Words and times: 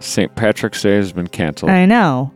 St. 0.00 0.34
Patrick's 0.34 0.82
Day 0.82 0.96
has 0.96 1.12
been 1.12 1.28
canceled. 1.28 1.70
I 1.70 1.86
know. 1.86 2.32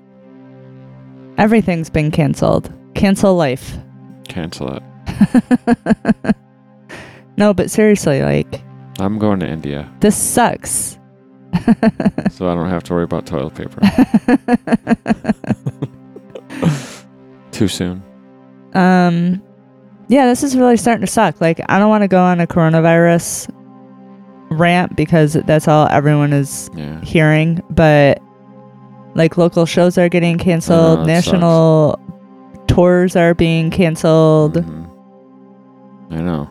Everything's 1.38 1.91
been 1.91 2.10
canceled. 2.10 2.72
Cancel 2.95 3.34
life. 3.34 3.77
Cancel 4.28 4.77
it. 4.77 6.36
No, 7.36 7.52
but 7.52 7.70
seriously, 7.70 8.22
like, 8.22 8.62
I'm 8.98 9.19
going 9.19 9.41
to 9.41 9.47
India, 9.47 9.92
this 10.00 10.17
sucks. 10.17 10.98
so 12.30 12.48
I 12.48 12.55
don't 12.55 12.70
have 12.70 12.83
to 12.84 12.94
worry 12.94 13.05
about 13.05 13.27
toilet 13.27 13.55
paper. 13.55 13.80
Too 17.52 17.69
soon. 17.69 18.02
Um, 18.74 19.42
yeah, 20.08 20.27
this 20.27 20.42
is 20.42 20.56
really 20.56 20.77
starting 20.78 21.05
to 21.05 21.11
suck. 21.11 21.41
Like, 21.41 21.61
I 21.69 21.78
don't 21.78 21.89
want 21.91 22.02
to 22.02 22.08
go 22.08 22.22
on 22.22 22.41
a 22.41 22.47
coronavirus 22.47 23.50
rant 24.56 24.96
because 24.96 25.34
that's 25.34 25.68
all 25.68 25.86
everyone 25.90 26.32
is 26.32 26.70
Yeah. 26.74 27.00
hearing, 27.02 27.62
but 27.70 28.20
like 29.14 29.36
local 29.38 29.66
shows 29.66 29.96
are 29.98 30.08
getting 30.08 30.38
canceled, 30.38 31.00
it 31.00 31.06
national 31.06 31.98
tours 32.66 33.14
are 33.16 33.34
being 33.34 33.70
canceled. 33.70 34.54
Mhm. 34.56 34.86
I 36.10 36.16
know. 36.16 36.48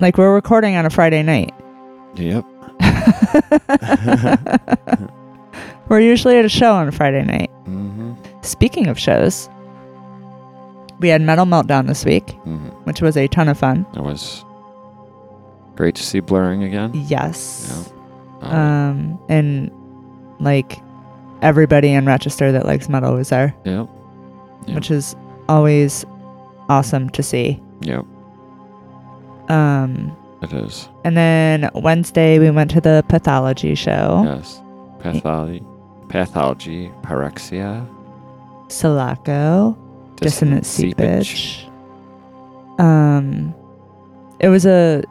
Like 0.00 0.16
we're 0.16 0.34
recording 0.34 0.76
on 0.76 0.86
a 0.86 0.90
Friday 0.90 1.22
night. 1.22 1.52
Yep. 2.14 2.44
we're 5.88 6.00
usually 6.00 6.38
at 6.38 6.44
a 6.44 6.48
show 6.48 6.72
on 6.74 6.88
a 6.88 6.92
Friday 6.92 7.24
night. 7.24 7.50
hmm 7.64 8.12
Speaking 8.42 8.86
of 8.86 8.98
shows, 8.98 9.48
we 11.00 11.08
had 11.08 11.20
Metal 11.20 11.44
Meltdown 11.46 11.86
this 11.86 12.04
week, 12.04 12.30
hmm 12.44 12.68
which 12.84 13.00
was 13.02 13.16
a 13.16 13.26
ton 13.28 13.48
of 13.48 13.58
fun. 13.58 13.84
It 13.94 14.02
was 14.02 14.44
great 15.78 15.94
to 15.94 16.02
see 16.02 16.18
Blurring 16.18 16.64
again. 16.64 16.90
Yes. 16.92 17.86
Um, 18.42 18.50
Um, 18.52 19.18
and 19.28 19.70
like 20.40 20.78
everybody 21.40 21.92
in 21.92 22.04
Rochester 22.04 22.50
that 22.52 22.66
likes 22.66 22.88
metal 22.88 23.14
was 23.14 23.28
there, 23.30 23.54
yep. 23.64 23.88
Yeah. 24.66 24.74
which 24.74 24.90
is 24.90 25.14
always 25.48 26.04
awesome 26.68 27.08
to 27.10 27.22
see. 27.22 27.60
Yep. 27.82 28.04
Um, 29.48 30.16
It 30.42 30.52
is. 30.52 30.88
and 31.04 31.16
then 31.16 31.70
Wednesday 31.74 32.38
we 32.40 32.50
went 32.50 32.70
to 32.72 32.80
the 32.80 33.04
pathology 33.08 33.74
show, 33.76 34.22
Yes. 34.24 34.60
Pathology. 34.98 35.62
Pathology. 36.08 36.90
Pyrexia. 37.02 37.86
Sulaco, 38.68 39.76
dissonant 40.16 40.66
seepage. 40.66 41.66
Um, 42.78 43.54
it 44.40 44.48
was 44.48 44.66
a 44.66 45.02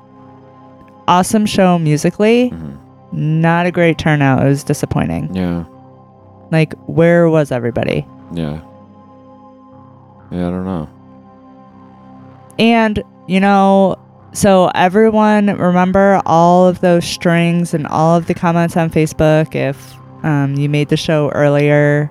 awesome 1.08 1.46
show 1.46 1.78
musically. 1.80 2.50
hmm 2.50 2.76
Not 3.12 3.66
a 3.66 3.72
great 3.72 3.98
turnout. 3.98 4.44
It 4.46 4.50
was 4.50 4.64
disappointing. 4.64 5.34
Yeah. 5.34 5.64
Like, 6.52 6.74
where 6.88 7.30
was 7.30 7.52
everybody? 7.52 8.06
Yeah. 8.34 8.62
Yeah, 10.32 10.48
I 10.48 10.52
don't 10.52 10.66
know. 10.66 10.90
And, 12.60 13.02
you 13.28 13.40
know, 13.40 13.96
so 14.34 14.70
everyone 14.76 15.48
remember 15.48 16.22
all 16.26 16.68
of 16.68 16.82
those 16.82 17.06
strings 17.06 17.74
and 17.74 17.88
all 17.88 18.18
of 18.18 18.28
the 18.28 18.34
comments 18.34 18.76
on 18.76 18.90
Facebook. 18.90 19.56
If 19.56 19.96
um, 20.26 20.56
you 20.56 20.68
made 20.70 20.90
the 20.90 20.98
show 20.98 21.30
earlier, 21.32 22.08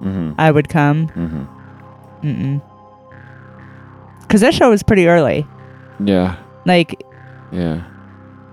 hmm 0.00 0.32
I 0.38 0.50
would 0.50 0.68
come. 0.68 1.08
hmm 1.08 1.44
Mm-mm. 2.22 2.62
Because 4.22 4.40
that 4.40 4.54
show 4.54 4.70
was 4.70 4.82
pretty 4.82 5.06
early. 5.08 5.46
Yeah. 6.04 6.36
Like, 6.66 7.02
Yeah. 7.52 7.82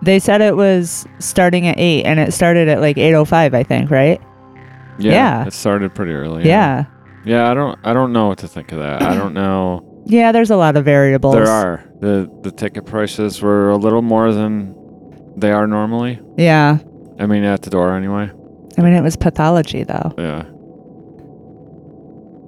They 0.04 0.20
said 0.20 0.42
it 0.42 0.56
was 0.56 1.06
starting 1.20 1.68
at 1.68 1.78
8, 1.80 2.04
and 2.04 2.20
it 2.20 2.34
started 2.34 2.68
at 2.68 2.80
like 2.82 2.98
8.05, 2.98 3.54
I 3.54 3.64
think, 3.64 3.90
right? 3.92 4.22
Yeah. 5.00 5.12
Yeah. 5.12 5.48
It 5.48 5.54
started 5.54 5.94
pretty 5.96 6.12
early. 6.14 6.46
Yeah. 6.48 6.86
Yeah, 7.26 7.50
I 7.50 7.54
don't 7.54 7.80
I 7.84 7.94
don't 7.94 8.12
know 8.14 8.28
what 8.28 8.38
to 8.40 8.48
think 8.48 8.72
of 8.74 8.80
that. 8.80 9.02
I 9.02 9.16
don't 9.16 9.34
know. 9.34 9.90
Yeah, 10.06 10.34
there's 10.34 10.50
a 10.52 10.58
lot 10.58 10.76
of 10.76 10.84
variables. 10.84 11.34
There 11.36 11.48
are. 11.48 11.82
The 12.02 12.30
the 12.42 12.52
ticket 12.52 12.86
prices 12.86 13.42
were 13.42 13.70
a 13.70 13.78
little 13.78 14.02
more 14.02 14.34
than 14.34 14.76
they 15.38 15.50
are 15.50 15.66
normally. 15.66 16.20
Yeah. 16.38 16.80
I 17.20 17.26
mean 17.26 17.46
at 17.46 17.62
the 17.62 17.70
door 17.70 17.96
anyway. 17.96 18.30
I 18.78 18.82
mean, 18.82 18.92
it 18.92 19.02
was 19.02 19.16
pathology, 19.16 19.84
though. 19.86 20.14
Yeah. 20.18 20.44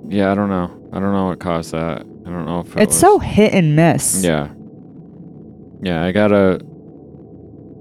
Yeah, 0.09 0.31
I 0.31 0.35
don't 0.35 0.49
know. 0.49 0.69
I 0.91 0.99
don't 0.99 1.13
know 1.13 1.27
what 1.27 1.39
caused 1.39 1.72
that. 1.72 2.01
I 2.01 2.29
don't 2.29 2.45
know 2.45 2.59
if 2.59 2.75
it 2.75 2.81
It's 2.83 2.87
was- 2.95 2.99
so 2.99 3.19
hit 3.19 3.53
and 3.53 3.73
miss. 3.75 4.22
Yeah. 4.23 4.49
Yeah, 5.81 6.03
I 6.03 6.11
gotta 6.11 6.59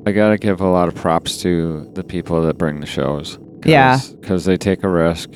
I 0.07 0.13
gotta 0.13 0.37
give 0.39 0.61
a 0.61 0.69
lot 0.69 0.89
of 0.89 0.95
props 0.95 1.39
to 1.43 1.91
the 1.95 2.05
people 2.05 2.43
that 2.43 2.59
bring 2.59 2.81
the 2.81 2.87
shows. 2.87 3.39
Yeah. 3.65 3.99
Because 4.21 4.45
they 4.45 4.57
take 4.57 4.83
a 4.85 4.89
risk 4.89 5.31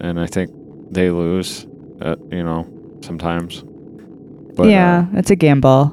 and 0.00 0.20
I 0.20 0.26
think 0.26 0.50
they 0.90 1.10
lose, 1.10 1.66
uh, 2.00 2.16
you 2.30 2.42
know, 2.44 2.66
sometimes. 3.02 3.64
But, 4.56 4.66
uh, 4.66 4.70
yeah, 4.70 5.06
it's 5.14 5.30
a 5.30 5.36
gamble. 5.36 5.86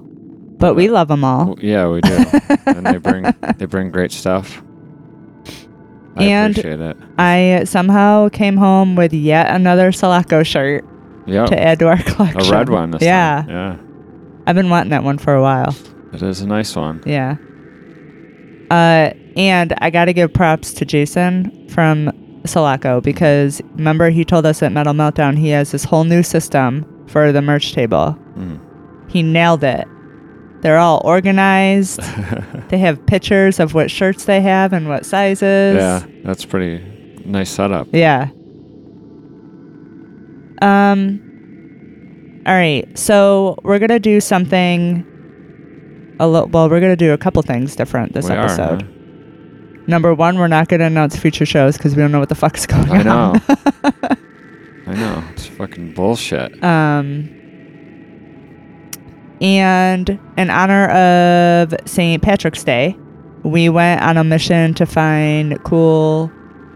But 0.59 0.75
we 0.75 0.89
love 0.89 1.07
them 1.07 1.23
all. 1.23 1.57
yeah, 1.59 1.87
we 1.87 2.01
do. 2.01 2.23
and 2.67 2.85
they 2.85 2.97
bring 2.97 3.23
they 3.57 3.65
bring 3.65 3.89
great 3.89 4.11
stuff. 4.11 4.61
I 6.15 6.25
And- 6.25 6.51
appreciate 6.57 6.79
it. 6.81 6.97
I 7.17 7.63
somehow 7.65 8.29
came 8.29 8.57
home 8.57 8.95
with 8.95 9.13
yet 9.13 9.49
another 9.55 9.91
Sulaco 9.91 10.43
shirt 10.43 10.85
Yeah. 11.25 11.45
to 11.47 11.59
add 11.59 11.79
to 11.79 11.87
our 11.87 11.97
collection. 12.03 12.41
A 12.41 12.51
red 12.51 12.69
one 12.69 12.91
this 12.91 13.01
yeah. 13.01 13.41
time. 13.47 13.49
Yeah. 13.49 13.75
I've 14.45 14.55
been 14.55 14.69
wanting 14.69 14.91
that 14.91 15.03
one 15.03 15.17
for 15.17 15.33
a 15.33 15.41
while. 15.41 15.73
It 16.13 16.21
is 16.21 16.41
a 16.41 16.47
nice 16.47 16.75
one. 16.75 17.01
Yeah. 17.05 17.37
Uh, 18.71 19.13
and 19.35 19.73
I 19.79 19.89
got 19.89 20.05
to 20.05 20.13
give 20.13 20.33
props 20.33 20.71
to 20.75 20.85
Jason 20.85 21.67
from 21.67 22.09
Sulaco 22.45 23.01
because 23.01 23.61
remember 23.75 24.09
he 24.09 24.23
told 24.23 24.45
us 24.45 24.63
at 24.63 24.71
Metal 24.71 24.93
Meltdown 24.93 25.37
he 25.37 25.49
has 25.49 25.71
this 25.71 25.83
whole 25.83 26.05
new 26.05 26.23
system 26.23 26.85
for 27.07 27.33
the 27.33 27.41
merch 27.41 27.73
table. 27.73 28.17
Mm. 28.35 29.11
He 29.11 29.23
nailed 29.23 29.65
it. 29.65 29.85
They're 30.61 30.77
all 30.77 31.01
organized. 31.03 31.99
they 32.69 32.77
have 32.77 33.05
pictures 33.07 33.59
of 33.59 33.73
what 33.73 33.91
shirts 33.91 34.23
they 34.23 34.39
have 34.39 34.71
and 34.71 34.87
what 34.87 35.05
sizes. 35.05 35.75
yeah, 35.75 36.05
that's 36.23 36.45
pretty 36.45 36.79
nice 37.25 37.49
setup. 37.49 37.89
Yeah. 37.91 38.29
Um. 40.61 41.19
All 42.45 42.53
right. 42.53 42.87
So 42.97 43.57
we're 43.63 43.79
gonna 43.79 43.99
do 43.99 44.21
something. 44.21 45.05
A 46.21 46.27
little. 46.27 46.47
Well, 46.49 46.69
we're 46.69 46.79
gonna 46.79 46.95
do 46.95 47.13
a 47.13 47.17
couple 47.17 47.41
things 47.41 47.75
different 47.75 48.13
this 48.13 48.29
We 48.29 48.35
are, 48.35 48.45
episode. 48.45 48.83
huh? 48.83 48.87
Number 49.87 50.13
one, 50.13 50.37
we're 50.37 50.47
not 50.47 50.67
gonna 50.67 50.85
announce 50.85 51.15
future 51.15 51.45
shows 51.45 51.77
because 51.77 51.95
we 51.95 52.01
don't 52.01 52.11
know 52.11 52.19
what 52.19 52.29
the 52.29 52.35
fuck's 52.35 52.65
going 52.67 52.89
I 52.91 52.99
on. 52.99 53.03
I 53.03 53.03
know. 53.03 53.39
I 54.87 54.93
know. 54.95 55.23
It's 55.33 55.47
fucking 55.47 55.93
bullshit. 55.93 56.63
Um. 56.63 57.37
And 59.41 60.19
in 60.37 60.49
honor 60.51 60.87
of 60.89 61.73
St. 61.85 62.21
Patrick's 62.21 62.63
Day, 62.63 62.95
we 63.43 63.69
went 63.69 64.01
on 64.01 64.17
a 64.17 64.23
mission 64.23 64.75
to 64.75 64.85
find 64.85 65.61
cool 65.63 66.31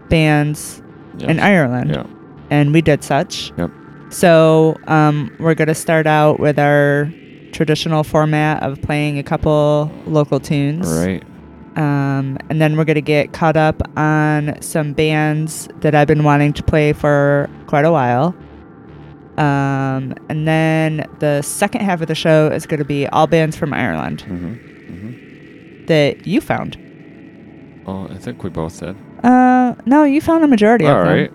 bands 0.08 0.82
in 1.20 1.38
Ireland. 1.38 1.90
Yeah. 1.90 2.06
and 2.50 2.72
we 2.72 2.82
did 2.82 3.04
such. 3.04 3.52
Yep. 3.56 3.70
So 4.10 4.76
um, 4.88 5.34
we're 5.38 5.54
going 5.54 5.68
to 5.68 5.74
start 5.76 6.08
out 6.08 6.40
with 6.40 6.58
our 6.58 7.12
traditional 7.56 8.04
format 8.04 8.62
of 8.62 8.80
playing 8.82 9.18
a 9.18 9.22
couple 9.22 9.90
local 10.06 10.38
tunes. 10.38 10.86
Right. 10.86 11.24
Um, 11.76 12.38
and 12.48 12.60
then 12.60 12.76
we're 12.76 12.84
going 12.84 12.96
to 12.96 13.00
get 13.02 13.32
caught 13.32 13.56
up 13.56 13.82
on 13.98 14.60
some 14.60 14.92
bands 14.92 15.68
that 15.80 15.94
I've 15.94 16.06
been 16.06 16.22
wanting 16.22 16.52
to 16.54 16.62
play 16.62 16.92
for 16.92 17.50
quite 17.66 17.84
a 17.84 17.90
while. 17.90 18.34
Um, 19.38 20.14
and 20.28 20.46
then 20.46 21.06
the 21.18 21.42
second 21.42 21.82
half 21.82 22.00
of 22.00 22.08
the 22.08 22.14
show 22.14 22.48
is 22.48 22.66
going 22.66 22.78
to 22.78 22.86
be 22.86 23.06
all 23.08 23.26
bands 23.26 23.56
from 23.56 23.74
Ireland 23.74 24.22
mm-hmm. 24.24 24.54
Mm-hmm. 24.54 25.86
that 25.86 26.26
you 26.26 26.40
found. 26.40 26.76
Oh, 27.86 28.06
I 28.08 28.16
think 28.16 28.42
we 28.42 28.50
both 28.50 28.80
did. 28.80 28.96
Uh, 29.22 29.74
no, 29.84 30.04
you 30.04 30.20
found 30.20 30.44
a 30.44 30.48
majority 30.48 30.86
all 30.86 31.00
of 31.00 31.06
them. 31.06 31.08
All 31.08 31.20
right. 31.20 31.32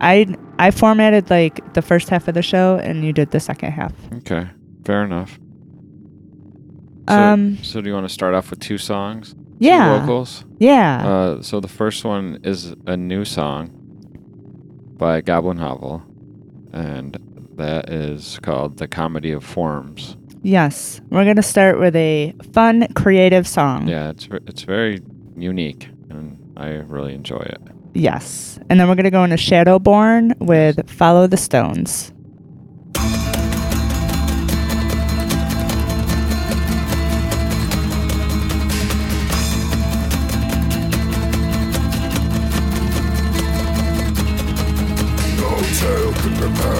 I 0.00 0.36
I 0.58 0.70
formatted 0.70 1.30
like 1.30 1.74
the 1.74 1.82
first 1.82 2.08
half 2.08 2.28
of 2.28 2.34
the 2.34 2.42
show, 2.42 2.76
and 2.82 3.04
you 3.04 3.12
did 3.12 3.30
the 3.30 3.40
second 3.40 3.72
half. 3.72 3.92
Okay, 4.18 4.48
fair 4.84 5.04
enough. 5.04 5.38
So, 7.08 7.14
um, 7.18 7.58
so 7.62 7.80
do 7.80 7.88
you 7.88 7.94
want 7.94 8.06
to 8.06 8.12
start 8.12 8.34
off 8.34 8.50
with 8.50 8.60
two 8.60 8.76
songs? 8.78 9.34
Yeah. 9.58 9.94
Two 9.94 10.00
vocals. 10.00 10.44
Yeah. 10.58 11.08
Uh, 11.08 11.42
so 11.42 11.58
the 11.60 11.68
first 11.68 12.04
one 12.04 12.38
is 12.44 12.74
a 12.86 12.96
new 12.96 13.24
song 13.24 13.70
by 14.98 15.20
Goblin 15.20 15.58
Hovel, 15.58 16.02
and 16.72 17.16
that 17.56 17.88
is 17.88 18.38
called 18.42 18.78
"The 18.78 18.88
Comedy 18.88 19.32
of 19.32 19.44
Forms." 19.44 20.16
Yes, 20.42 21.00
we're 21.10 21.24
gonna 21.24 21.42
start 21.42 21.80
with 21.80 21.96
a 21.96 22.34
fun, 22.52 22.86
creative 22.94 23.46
song. 23.46 23.88
Yeah, 23.88 24.10
it's 24.10 24.28
it's 24.46 24.62
very 24.62 25.00
unique, 25.36 25.88
and 26.10 26.38
I 26.56 26.68
really 26.68 27.14
enjoy 27.14 27.40
it. 27.40 27.60
Yes. 27.94 28.58
And 28.70 28.78
then 28.78 28.88
we're 28.88 28.94
going 28.94 29.04
to 29.04 29.10
go 29.10 29.24
into 29.24 29.36
Shadowborn 29.36 30.38
with 30.38 30.88
Follow 30.90 31.26
the 31.26 31.36
Stones. 31.36 32.12
Prepare. 46.38 46.77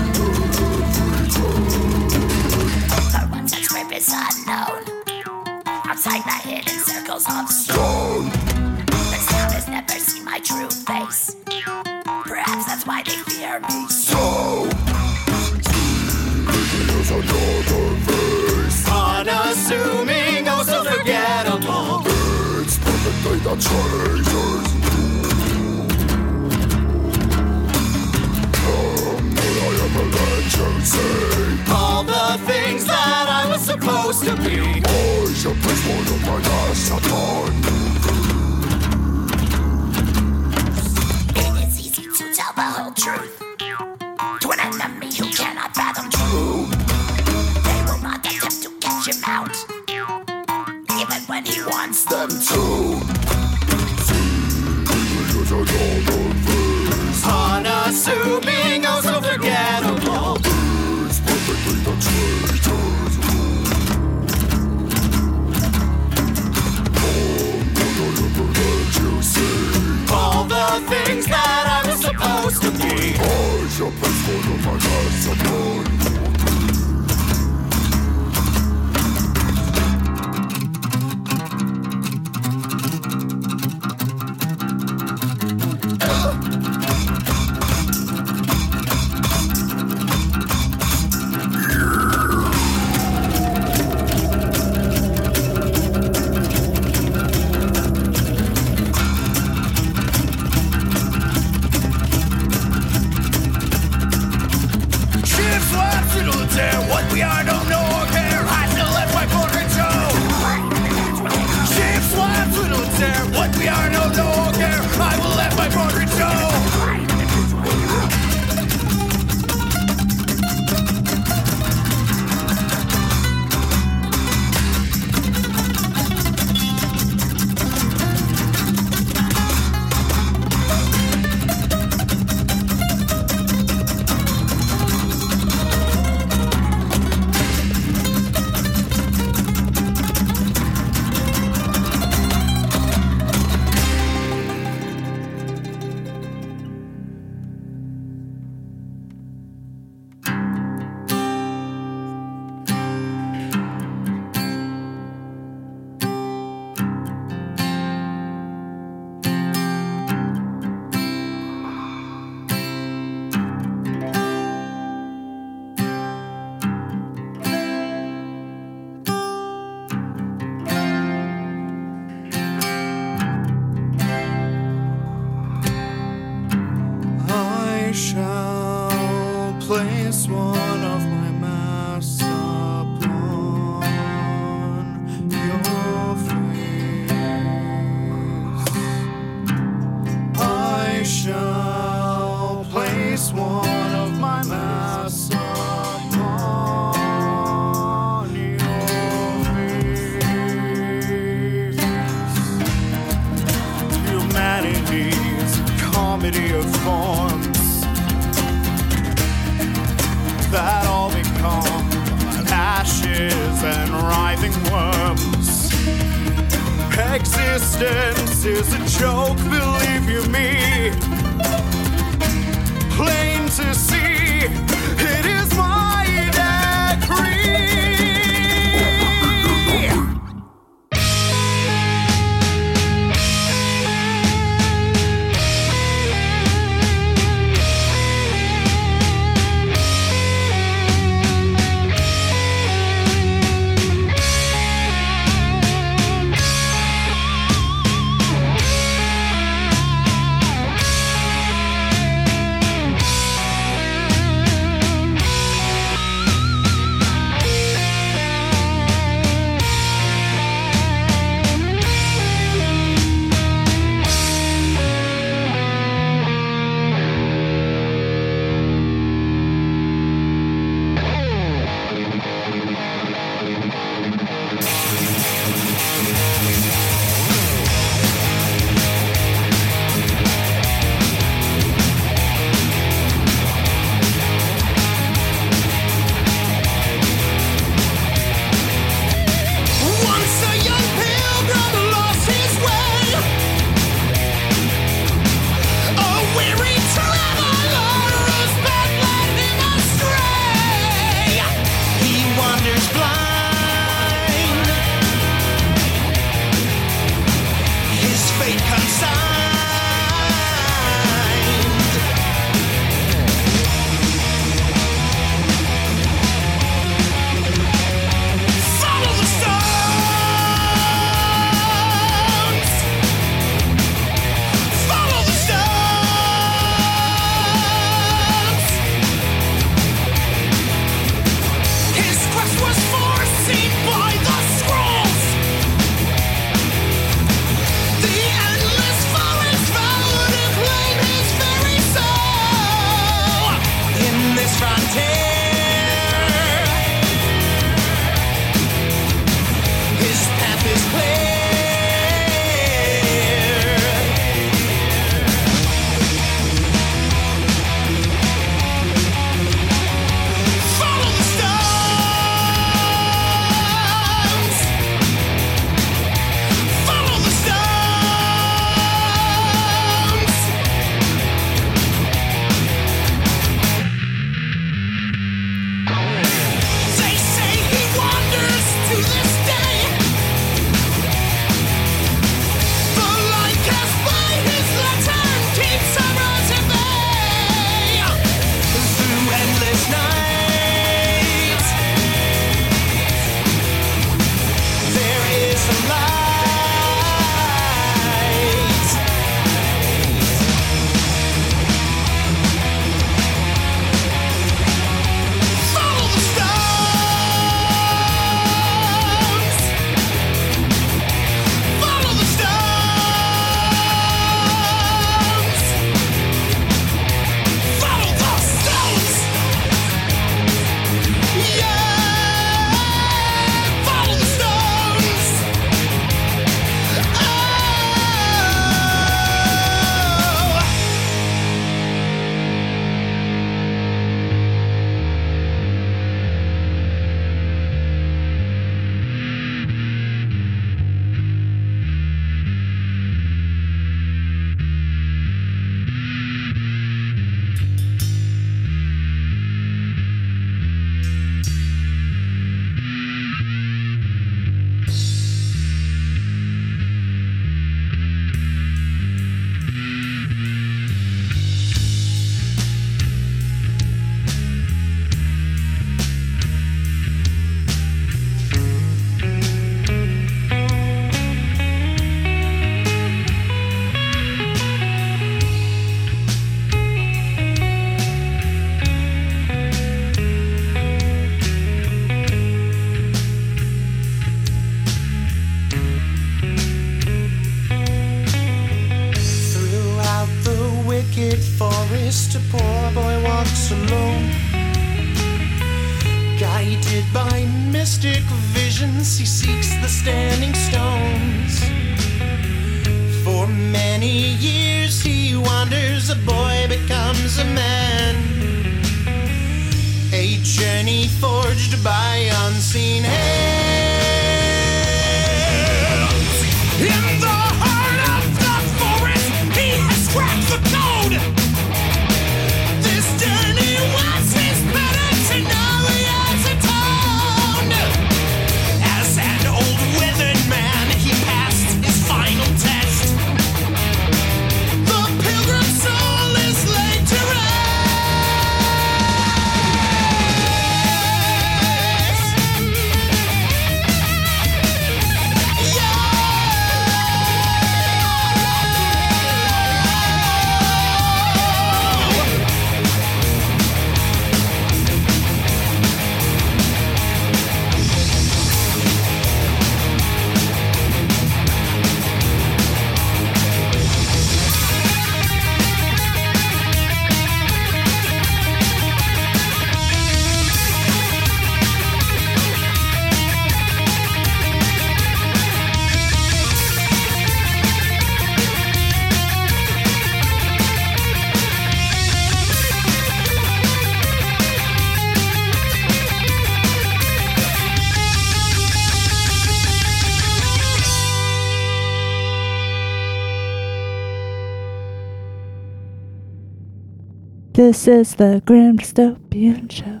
This 597.64 597.88
is 597.88 598.16
the 598.16 598.42
Grim 598.44 598.76
Dystopian 598.76 599.72
Show. 599.72 600.00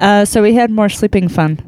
uh, 0.04 0.24
so 0.24 0.42
we 0.42 0.52
had 0.54 0.68
more 0.72 0.88
sleeping 0.88 1.28
fun 1.28 1.60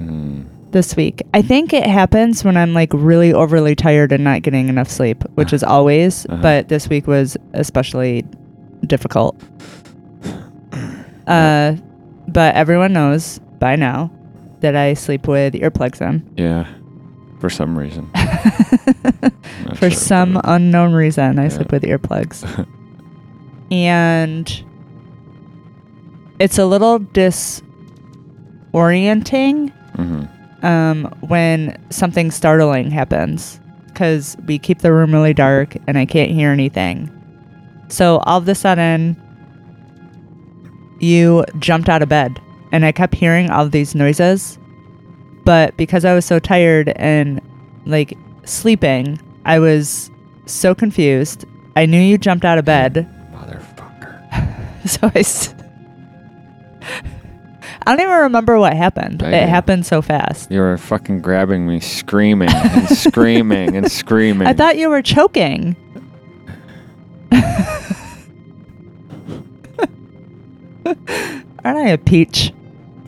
Mm. 0.00 0.46
this 0.72 0.96
week. 0.96 1.20
I 1.34 1.42
think 1.42 1.74
it 1.74 1.84
happens 1.84 2.42
when 2.42 2.56
I'm 2.56 2.72
like 2.72 2.88
really 2.94 3.34
overly 3.34 3.74
tired 3.74 4.12
and 4.12 4.24
not 4.24 4.40
getting 4.40 4.70
enough 4.70 4.88
sleep, 4.88 5.24
which 5.34 5.52
is 5.52 5.62
always, 5.62 6.24
Uh-huh. 6.24 6.40
but 6.40 6.68
this 6.68 6.88
week 6.88 7.06
was 7.06 7.36
especially 7.52 8.24
difficult. 8.86 9.38
Uh, 11.26 11.76
but 12.28 12.54
everyone 12.54 12.94
knows 12.94 13.40
by 13.58 13.76
now 13.76 14.10
that 14.60 14.74
I 14.74 14.94
sleep 14.94 15.28
with 15.28 15.52
earplugs 15.52 16.00
in. 16.00 16.22
Yeah. 16.38 16.66
For 17.40 17.50
some 17.50 17.76
reason. 17.78 18.08
For 19.76 19.90
sure, 19.90 19.92
some 19.98 20.34
but- 20.34 20.44
unknown 20.48 20.92
reason, 20.92 21.38
I 21.38 21.44
Yeah. 21.44 21.48
sleep 21.48 21.72
with 21.72 21.82
earplugs. 21.82 22.66
and 23.70 24.64
it's 26.38 26.58
a 26.58 26.66
little 26.66 27.00
disorienting 27.00 29.72
Mhm. 29.96 30.28
um, 30.64 31.04
when 31.20 31.76
something 31.90 32.30
startling 32.30 32.90
happens 32.90 33.60
because 33.88 34.36
we 34.46 34.58
keep 34.58 34.80
the 34.80 34.92
room 34.92 35.12
really 35.12 35.34
dark 35.34 35.76
and 35.86 35.98
I 35.98 36.06
can't 36.06 36.30
hear 36.30 36.50
anything. 36.50 37.10
So 37.88 38.18
all 38.18 38.38
of 38.38 38.48
a 38.48 38.54
sudden, 38.54 39.16
you 41.00 41.44
jumped 41.58 41.88
out 41.88 42.02
of 42.02 42.08
bed 42.08 42.40
and 42.72 42.84
I 42.84 42.92
kept 42.92 43.14
hearing 43.14 43.50
all 43.50 43.68
these 43.68 43.94
noises. 43.94 44.58
But 45.44 45.76
because 45.76 46.04
I 46.04 46.14
was 46.14 46.24
so 46.24 46.38
tired 46.38 46.90
and 46.96 47.40
like 47.86 48.16
sleeping, 48.48 49.20
I 49.44 49.58
was 49.58 50.10
so 50.46 50.74
confused. 50.74 51.44
I 51.76 51.86
knew 51.86 52.00
you 52.00 52.18
jumped 52.18 52.44
out 52.44 52.58
of 52.58 52.64
bed. 52.64 53.08
Motherfucker. 53.32 54.54
So 54.86 55.10
I. 55.14 55.18
S- 55.18 55.54
I 57.86 57.92
don't 57.96 58.00
even 58.00 58.12
remember 58.22 58.58
what 58.58 58.74
happened. 58.74 59.22
I 59.22 59.30
it 59.30 59.44
do. 59.44 59.50
happened 59.50 59.86
so 59.86 60.02
fast. 60.02 60.50
You 60.50 60.60
were 60.60 60.76
fucking 60.78 61.20
grabbing 61.22 61.66
me, 61.66 61.80
screaming 61.80 62.48
and 62.50 62.88
screaming 62.96 63.76
and 63.76 63.90
screaming. 63.90 64.46
I 64.46 64.52
thought 64.52 64.76
you 64.76 64.88
were 64.90 65.00
choking. 65.02 65.74
Aren't 71.64 71.78
I 71.78 71.88
a 71.88 71.98
peach? 71.98 72.52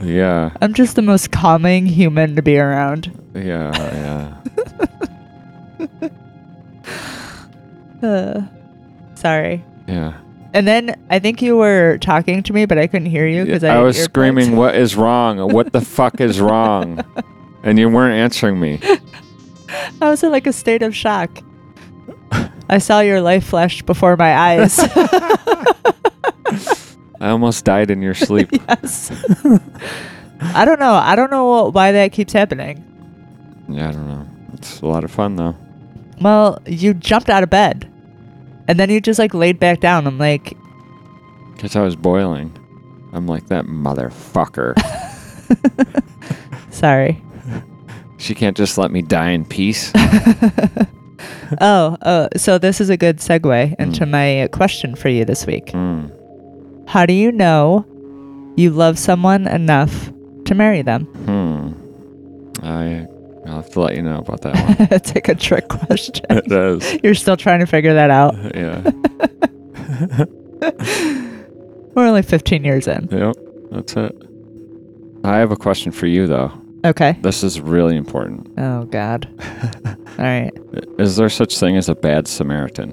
Yeah. 0.03 0.51
I'm 0.61 0.75
just 0.75 0.97
the 0.97 1.03
most 1.03 1.31
calming 1.31 1.87
human 1.87 2.37
to 2.37 2.43
be 2.43 2.59
around. 2.59 3.13
Yeah. 3.35 3.73
Yeah. 3.77 4.37
Uh, 8.03 8.41
sorry. 9.15 9.63
Yeah. 9.87 10.15
And 10.55 10.67
then 10.67 10.97
I 11.11 11.19
think 11.19 11.43
you 11.43 11.57
were 11.59 11.99
talking 11.99 12.43
to 12.45 12.53
me, 12.53 12.65
but 12.65 12.79
I 12.79 12.87
couldn't 12.87 13.11
hear 13.11 13.27
you 13.27 13.45
because 13.45 13.63
I, 13.63 13.77
I 13.77 13.81
was 13.81 14.03
screaming, 14.03 14.57
"What 14.57 14.75
is 14.75 14.97
wrong? 14.97 15.53
What 15.53 15.73
the 15.73 15.81
fuck 15.83 16.19
is 16.21 16.41
wrong?" 16.49 17.05
And 17.63 17.79
you 17.79 17.89
weren't 17.91 18.15
answering 18.15 18.59
me. 18.59 18.81
I 20.01 20.09
was 20.09 20.25
in 20.25 20.33
like 20.33 20.47
a 20.47 20.53
state 20.53 20.83
of 20.83 20.97
shock. 20.97 21.31
I 22.71 22.79
saw 22.79 23.01
your 23.01 23.21
life 23.21 23.45
flash 23.45 23.83
before 23.83 24.17
my 24.17 24.35
eyes. 24.35 24.79
I 27.21 27.29
almost 27.29 27.65
died 27.67 27.91
in 27.91 28.01
your 28.01 28.15
sleep. 28.15 28.49
yes. 28.53 29.11
I 30.41 30.65
don't 30.65 30.81
know. 30.81 30.95
I 30.95 31.15
don't 31.17 31.31
know 31.31 31.69
why 31.71 31.93
that 31.93 32.13
keeps 32.13 32.33
happening. 32.33 32.83
Yeah, 33.69 33.91
I 33.91 33.93
don't 33.93 34.09
know. 34.09 34.27
It's 34.55 34.81
a 34.81 34.87
lot 34.87 35.05
of 35.05 35.11
fun 35.11 35.37
though. 35.37 35.55
Well, 36.21 36.61
you 36.67 36.95
jumped 36.95 37.31
out 37.31 37.43
of 37.43 37.51
bed. 37.51 37.91
And 38.69 38.79
then 38.79 38.91
you 38.91 39.01
just 39.01 39.19
like 39.19 39.35
laid 39.35 39.59
back 39.59 39.81
down. 39.81 40.07
I'm 40.07 40.19
like, 40.19 40.57
Because 41.55 41.75
I 41.77 41.81
was 41.83 41.97
boiling. 41.97 42.57
I'm 43.13 43.27
like 43.27 43.49
that 43.49 43.65
motherfucker. 43.65 44.75
sorry. 46.71 47.21
she 48.19 48.35
can't 48.35 48.57
just 48.57 48.79
let 48.79 48.91
me 48.93 49.03
die 49.03 49.31
in 49.31 49.45
peace. 49.45 49.93
Oh, 51.61 51.97
uh, 52.03 52.29
so 52.37 52.59
this 52.59 52.81
is 52.81 52.91
a 52.91 52.97
good 52.97 53.19
segue 53.19 53.75
into 53.81 54.07
my 54.07 54.49
question 54.53 54.95
for 54.95 55.09
you 55.09 55.25
this 55.25 55.47
week. 55.47 55.67
Mm. 55.67 56.11
How 56.89 57.07
do 57.07 57.13
you 57.13 57.33
know 57.33 57.85
you 58.57 58.71
love 58.71 58.99
someone 58.99 59.49
enough 59.49 60.13
to 60.45 60.55
marry 60.55 60.83
them? 60.83 61.05
Hmm. 61.07 62.65
I. 62.65 63.07
I'll 63.51 63.57
have 63.63 63.71
to 63.71 63.81
let 63.81 63.97
you 63.97 64.03
know 64.03 64.19
about 64.19 64.43
that 64.43 64.55
one. 64.79 64.89
it's 64.93 65.15
like 65.15 65.29
a 65.29 65.35
trick 65.35 65.69
question. 65.69 66.25
it 66.31 66.47
does. 66.47 66.97
You're 67.03 67.15
still 67.15 67.37
trying 67.37 67.61
to 67.61 67.67
figure 67.67 67.95
that 67.95 68.11
out. 68.11 68.35
Yeah. 68.55 68.83
We're 71.95 72.07
only 72.07 72.23
15 72.23 72.65
years 72.65 72.87
in. 72.87 73.09
Yep. 73.11 73.37
That's 73.73 73.97
it. 73.97 74.23
I 75.25 75.39
have 75.39 75.51
a 75.51 75.57
question 75.57 75.91
for 75.93 76.07
you 76.07 76.27
though. 76.27 76.53
Okay. 76.85 77.17
This 77.21 77.43
is 77.43 77.61
really 77.61 77.97
important. 77.97 78.49
Oh, 78.57 78.85
God. 78.85 79.29
All 79.85 80.25
right. 80.25 80.51
Is 80.99 81.17
there 81.17 81.29
such 81.29 81.59
thing 81.59 81.77
as 81.77 81.89
a 81.89 81.95
bad 81.95 82.27
Samaritan? 82.29 82.93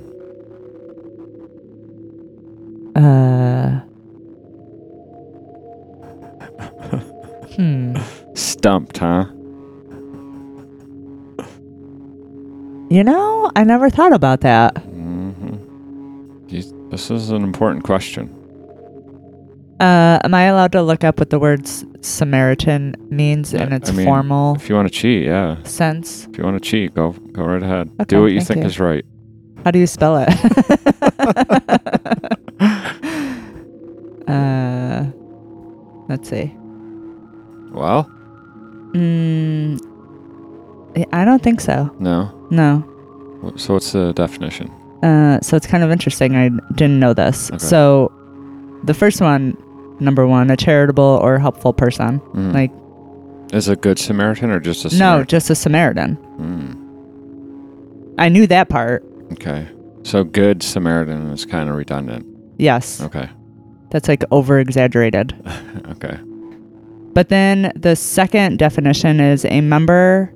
Uh. 2.96 3.82
Hmm. 7.56 7.96
Stumped, 8.34 8.98
huh? 8.98 9.26
You 12.89 13.04
know, 13.04 13.52
I 13.56 13.63
never 13.63 13.89
thought 13.89 14.13
about 14.13 14.41
that. 14.41 14.76
Mm-hmm. 14.76 15.56
This 16.89 17.12
is 17.12 17.30
an 17.32 17.43
important 17.43 17.84
question. 17.84 18.34
Uh, 19.82 20.19
am 20.23 20.34
I 20.34 20.43
allowed 20.43 20.71
to 20.71 20.82
look 20.82 21.04
up 21.04 21.19
what 21.19 21.30
the 21.30 21.38
word 21.38 21.67
Samaritan 22.04 22.95
means 23.12 23.54
in 23.54 23.73
its 23.73 23.89
I 23.89 23.93
mean, 23.93 24.06
formal 24.08 24.56
If 24.56 24.69
you 24.69 24.76
want 24.76 24.88
to 24.88 24.93
cheat, 24.93 25.26
yeah. 25.26 25.62
sense? 25.63 26.26
If 26.28 26.38
you 26.38 26.43
want 26.45 26.63
to 26.63 26.69
cheat, 26.69 26.95
go 26.95 27.12
go 27.12 27.43
right 27.43 27.62
ahead. 27.62 27.89
Okay, 28.00 28.06
Do 28.08 28.21
what 28.23 28.32
you 28.32 28.41
think 28.41 28.62
you. 28.62 28.65
is 28.67 28.80
right. 28.80 29.06
How 29.65 29.71
do 29.71 29.80
you 29.80 29.88
spell 29.88 30.17
it? 30.17 30.30
uh, 34.28 35.06
let's 36.10 36.30
see. 36.30 36.54
Well, 37.71 38.10
Mm, 38.93 39.78
I 41.12 41.26
don't 41.26 41.43
think 41.43 41.60
so. 41.62 41.93
no. 42.00 42.32
No. 42.50 42.84
So 43.56 43.74
what's 43.76 43.92
the 43.92 44.14
definition? 44.14 44.70
Uh, 45.04 45.40
so 45.42 45.56
it's 45.56 45.68
kind 45.68 45.84
of 45.84 45.92
interesting. 45.92 46.36
I 46.36 46.50
didn't 46.74 47.00
know 47.00 47.14
this. 47.14 47.50
Okay. 47.52 47.58
So, 47.60 48.12
the 48.84 48.94
first 48.96 49.22
one, 49.22 49.56
number 50.00 50.26
one, 50.26 50.50
a 50.50 50.58
charitable 50.58 51.20
or 51.22 51.38
helpful 51.38 51.72
person. 51.74 52.20
Mm. 52.34 52.54
Like, 52.54 52.72
Is 53.54 53.68
a 53.68 53.76
good 53.76 54.00
Samaritan 54.00 54.50
or 54.50 54.60
just 54.60 54.86
a 54.86 54.90
Samaritan? 54.90 55.20
no, 55.20 55.24
just 55.26 55.50
a 55.52 55.56
Samaritan. 55.56 56.18
Mm. 56.40 58.16
I 58.18 58.30
knew 58.30 58.48
that 58.48 58.70
part. 58.70 59.06
Okay. 59.34 59.68
So 60.04 60.24
good 60.24 60.64
Samaritan 60.64 61.30
is 61.30 61.46
kind 61.46 61.70
of 61.70 61.76
redundant. 61.76 62.26
Yes, 62.58 63.00
Okay. 63.02 63.30
that's 63.92 64.08
like 64.08 64.24
over 64.32 64.60
exaggerated. 64.60 65.36
Okay. 65.92 66.18
But 67.14 67.30
then 67.30 67.72
the 67.76 67.96
second 67.96 68.60
definition 68.60 69.20
is 69.20 69.46
a 69.46 69.62
member 69.62 70.32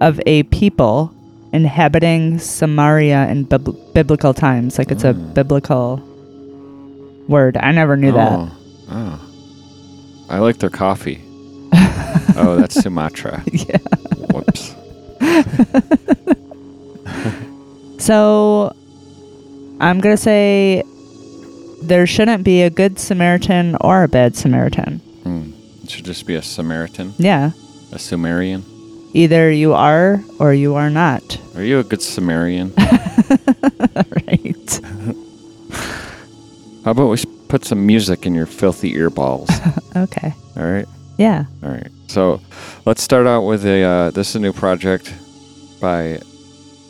of 0.00 0.20
a 0.26 0.42
people 0.44 1.12
inhabiting 1.52 2.38
Samaria 2.38 3.28
in 3.28 3.44
bib- 3.44 3.76
biblical 3.94 4.34
times. 4.34 4.78
Like 4.78 4.90
it's 4.90 5.04
a 5.04 5.14
Mm. 5.14 5.34
biblical 5.34 6.02
word. 7.28 7.56
I 7.56 7.72
never 7.72 7.96
knew 7.96 8.12
that. 8.12 8.32
Oh. 8.32 8.50
oh. 8.90 9.20
I 10.28 10.38
like 10.40 10.58
their 10.58 10.70
coffee. 10.70 11.20
oh, 12.36 12.56
that's 12.58 12.74
Sumatra. 12.80 13.42
yeah. 13.52 13.78
Whoops. 14.32 14.74
So 17.98 18.76
I'm 19.80 20.00
going 20.00 20.14
to 20.14 20.22
say 20.22 20.82
there 21.82 22.06
shouldn't 22.06 22.44
be 22.44 22.62
a 22.62 22.70
good 22.70 22.98
Samaritan 22.98 23.76
or 23.80 24.04
a 24.04 24.08
bad 24.08 24.36
Samaritan. 24.36 24.98
Hmm. 25.22 25.50
It 25.82 25.90
should 25.90 26.04
just 26.04 26.26
be 26.26 26.34
a 26.34 26.42
Samaritan, 26.42 27.14
Yeah. 27.18 27.52
a 27.92 27.98
Sumerian. 27.98 28.64
Either 29.16 29.50
you 29.50 29.72
are 29.72 30.22
or 30.38 30.52
you 30.52 30.74
are 30.74 30.90
not. 30.90 31.40
Are 31.56 31.62
you 31.64 31.78
a 31.78 31.84
good 31.84 32.02
Sumerian? 32.02 32.70
right. 32.76 34.80
How 36.84 36.90
about 36.90 37.08
we 37.08 37.16
put 37.48 37.64
some 37.64 37.86
music 37.86 38.26
in 38.26 38.34
your 38.34 38.44
filthy 38.46 38.92
earballs? 38.94 39.48
Okay. 39.96 40.34
All 40.58 40.70
right. 40.70 40.84
Yeah. 41.16 41.46
All 41.62 41.70
right. 41.70 41.88
So 42.08 42.42
let's 42.84 43.02
start 43.02 43.26
out 43.26 43.46
with 43.46 43.64
a. 43.64 43.82
Uh, 43.82 44.10
this 44.10 44.28
is 44.28 44.36
a 44.36 44.40
new 44.40 44.52
project 44.52 45.10
by 45.80 46.20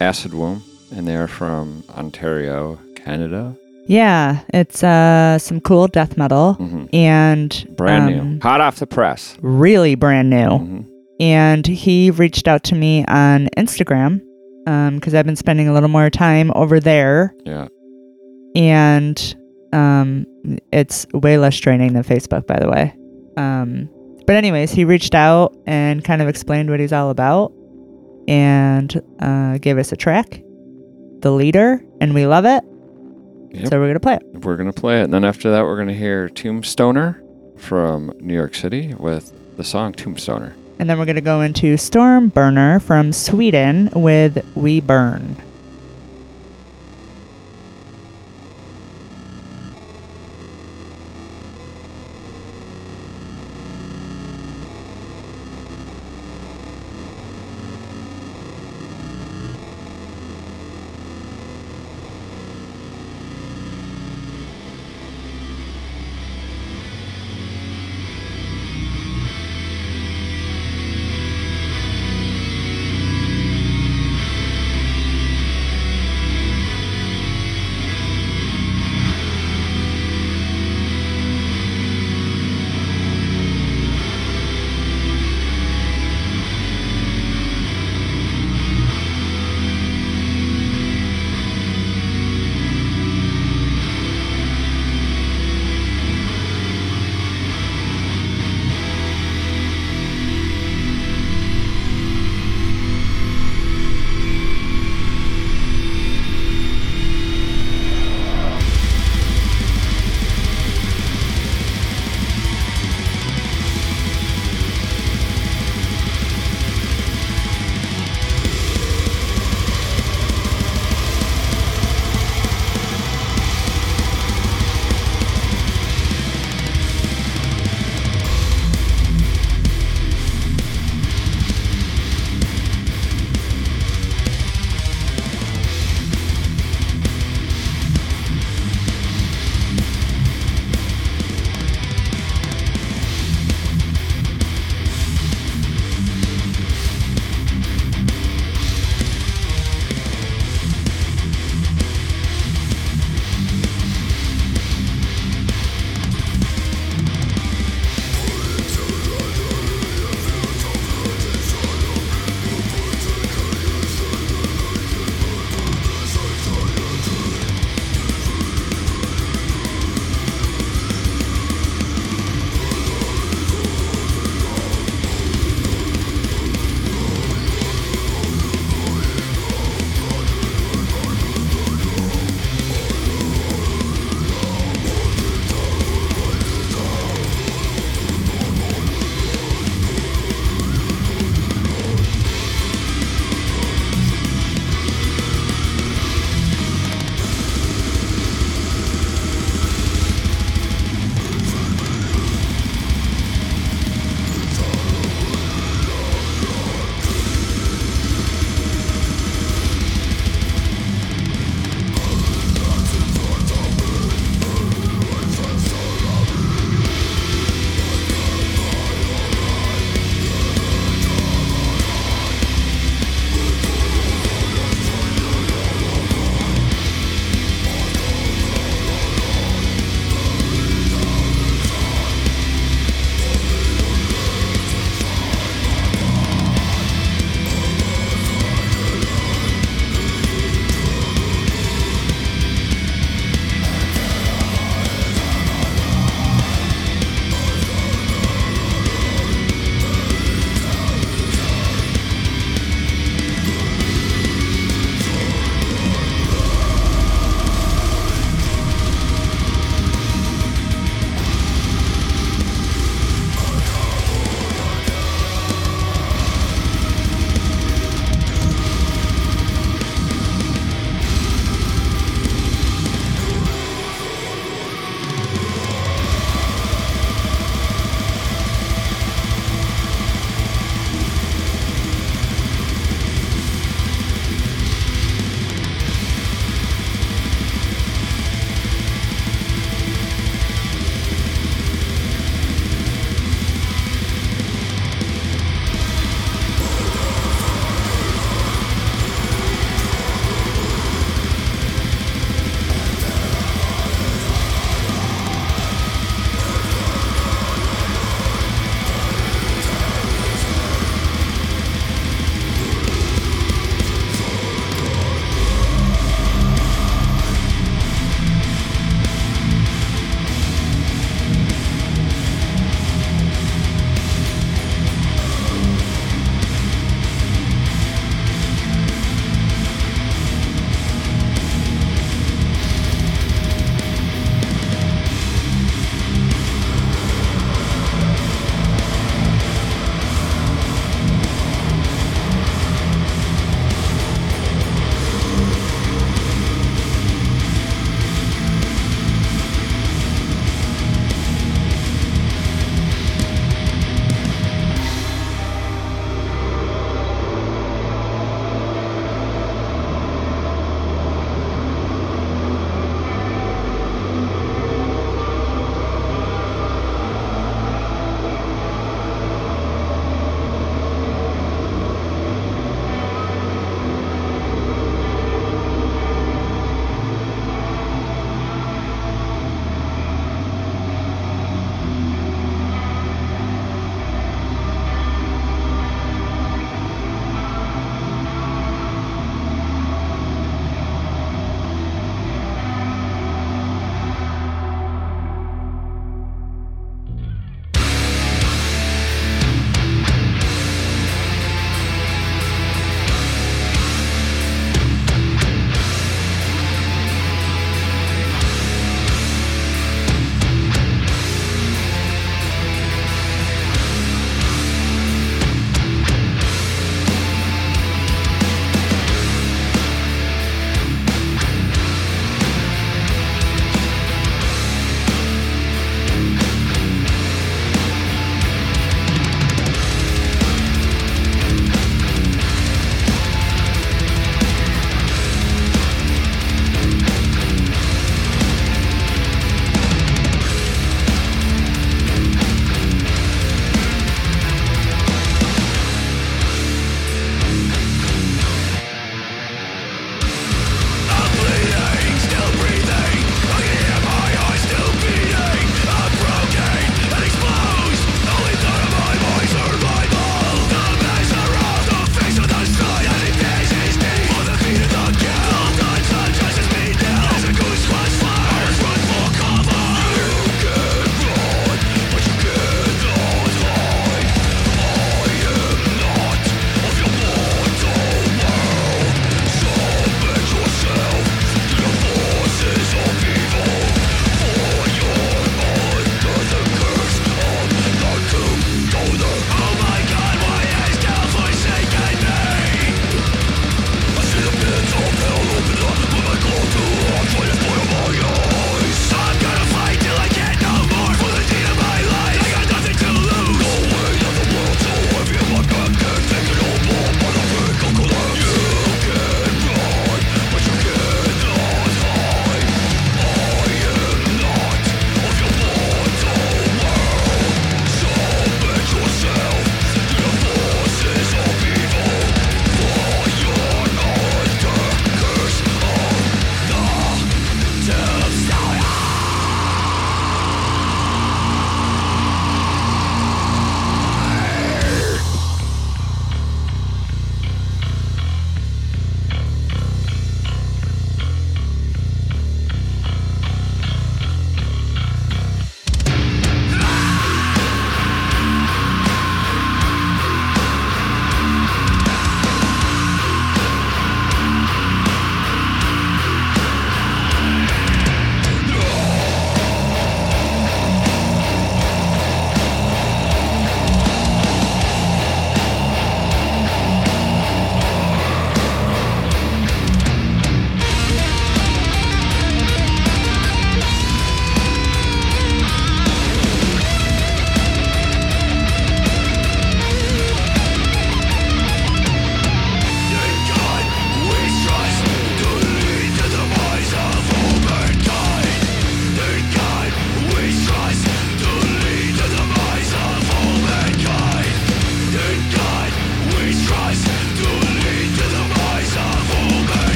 Acid 0.00 0.34
Womb, 0.34 0.64
and 0.90 1.06
they 1.06 1.14
are 1.14 1.28
from 1.28 1.84
Ontario, 1.96 2.80
Canada. 2.96 3.56
Yeah. 3.86 4.40
It's 4.52 4.82
uh, 4.82 5.38
some 5.38 5.60
cool 5.60 5.86
death 5.86 6.16
metal 6.16 6.56
Mhm. 6.58 6.88
and 6.92 7.76
Brand 7.76 8.12
um, 8.20 8.32
new, 8.34 8.40
hot 8.40 8.60
off 8.60 8.80
the 8.80 8.88
press. 8.88 9.36
Really 9.40 9.94
brand 9.94 10.30
new. 10.30 10.48
Mhm. 10.58 10.84
And 11.20 11.66
he 11.66 12.10
reached 12.10 12.46
out 12.48 12.62
to 12.64 12.74
me 12.74 13.04
on 13.06 13.48
Instagram 13.56 14.20
because 14.94 15.14
I've 15.14 15.26
been 15.26 15.36
spending 15.36 15.68
a 15.68 15.72
little 15.72 15.88
more 15.88 16.10
time 16.10 16.50
over 16.54 16.80
there, 16.80 17.34
Yeah. 17.44 17.68
and 18.54 19.36
um, 19.72 20.26
it's 20.72 21.06
way 21.12 21.38
less 21.38 21.56
draining 21.58 21.92
than 21.92 22.02
Facebook, 22.02 22.46
by 22.46 22.58
the 22.58 22.68
way. 22.68 22.94
Um, 23.36 23.88
but 24.26 24.36
anyways, 24.36 24.72
he 24.72 24.84
reached 24.84 25.14
out 25.14 25.56
and 25.66 26.02
kind 26.04 26.20
of 26.22 26.28
explained 26.28 26.70
what 26.70 26.80
he's 26.80 26.92
all 26.92 27.10
about, 27.10 27.52
and 28.28 29.00
uh, 29.20 29.58
gave 29.58 29.78
us 29.78 29.92
a 29.92 29.96
track, 29.96 30.42
"The 31.20 31.30
Leader," 31.30 31.80
and 32.00 32.12
we 32.14 32.26
love 32.26 32.44
it. 32.44 32.64
Yep. 33.52 33.68
So 33.68 33.78
we're 33.80 33.86
gonna 33.88 34.00
play 34.00 34.14
it. 34.16 34.22
We're 34.44 34.56
gonna 34.56 34.72
play 34.72 35.00
it, 35.00 35.04
and 35.04 35.12
then 35.14 35.24
after 35.24 35.50
that, 35.52 35.62
we're 35.64 35.76
gonna 35.78 35.92
hear 35.94 36.28
Tombstoner 36.28 37.20
from 37.58 38.12
New 38.20 38.34
York 38.34 38.54
City 38.54 38.94
with 38.98 39.32
the 39.56 39.64
song 39.64 39.92
Tombstoner. 39.92 40.52
And 40.78 40.90
then 40.90 40.98
we're 40.98 41.06
going 41.06 41.16
to 41.16 41.22
go 41.22 41.40
into 41.40 41.76
Stormburner 41.76 42.82
from 42.82 43.12
Sweden 43.12 43.90
with 43.94 44.44
We 44.54 44.80
Burn. 44.80 45.36